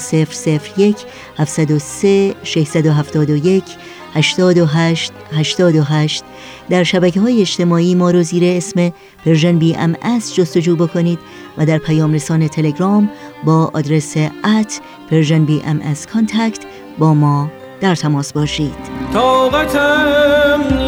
001 0.77 0.97
703 1.39 2.35
671 2.43 3.65
828 4.15 5.13
828 5.33 6.25
در 6.71 6.85
شبکه 6.85 7.21
های 7.21 7.41
اجتماعی 7.41 7.95
ما 7.95 8.11
رو 8.11 8.23
زیر 8.23 8.57
اسم 8.57 8.93
Persian 9.25 9.59
BMS 9.59 10.35
جستجو 10.35 10.77
بکنید 10.77 11.19
و 11.59 11.67
در 11.67 11.79
پیام 11.79 12.13
رسان 12.13 12.49
تلگرام 12.49 13.11
با 13.45 13.71
آدرس 13.75 14.17
at 14.45 14.81
Persian 15.11 15.45
BMS 15.45 16.07
contact 16.07 16.61
با 16.99 17.15
ما 17.15 17.51
در 17.81 17.95
تماس 17.95 18.33
باشید. 18.33 18.75
طاقتم 19.13 20.82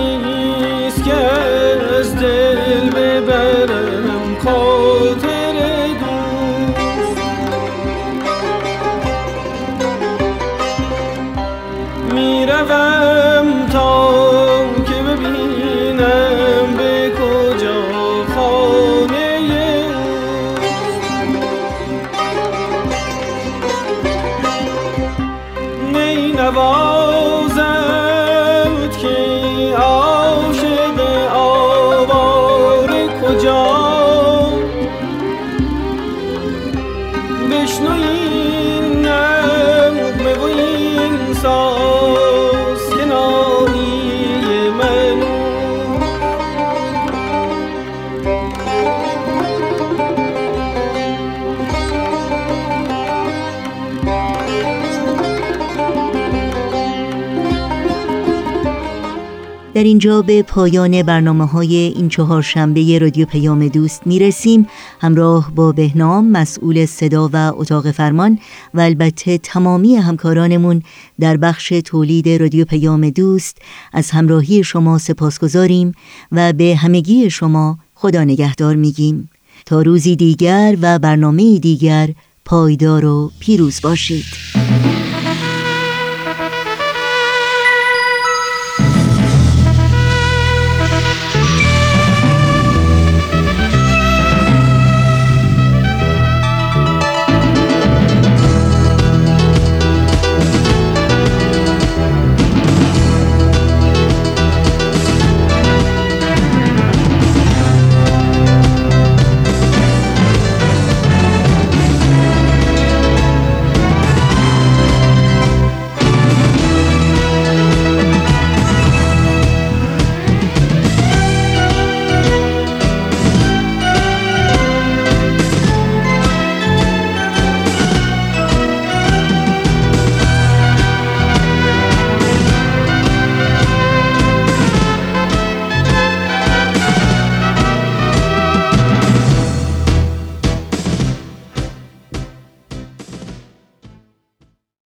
در 59.85 59.89
اینجا 59.89 60.23
به 60.23 60.43
پایان 60.43 61.03
برنامه 61.03 61.47
های 61.47 61.77
این 61.77 62.09
چهار 62.09 62.43
شنبه 62.43 62.99
رادیو 62.99 63.27
پیام 63.27 63.69
دوست 63.69 64.07
می 64.07 64.19
رسیم 64.19 64.67
همراه 65.01 65.53
با 65.55 65.73
بهنام 65.73 66.31
مسئول 66.31 66.87
صدا 66.87 67.31
و 67.33 67.53
اتاق 67.57 67.91
فرمان 67.91 68.39
و 68.75 68.81
البته 68.81 69.39
تمامی 69.39 69.97
همکارانمون 69.97 70.83
در 71.21 71.37
بخش 71.37 71.69
تولید 71.69 72.29
رادیو 72.29 72.65
پیام 72.65 73.11
دوست 73.11 73.59
از 73.93 74.11
همراهی 74.11 74.65
شما 74.65 74.99
سپاس 74.99 75.39
گذاریم 75.39 75.93
و 76.33 76.53
به 76.53 76.77
همگی 76.77 77.31
شما 77.31 77.79
خدا 77.95 78.25
نگهدار 78.25 78.77
میگیم. 78.77 79.31
تا 79.67 79.83
روزی 79.83 80.17
دیگر 80.17 80.77
و 80.83 80.99
برنامه 80.99 81.59
دیگر 81.59 82.11
پایدار 82.45 83.05
و 83.05 83.31
پیروز 83.41 83.81
باشید. 83.83 84.25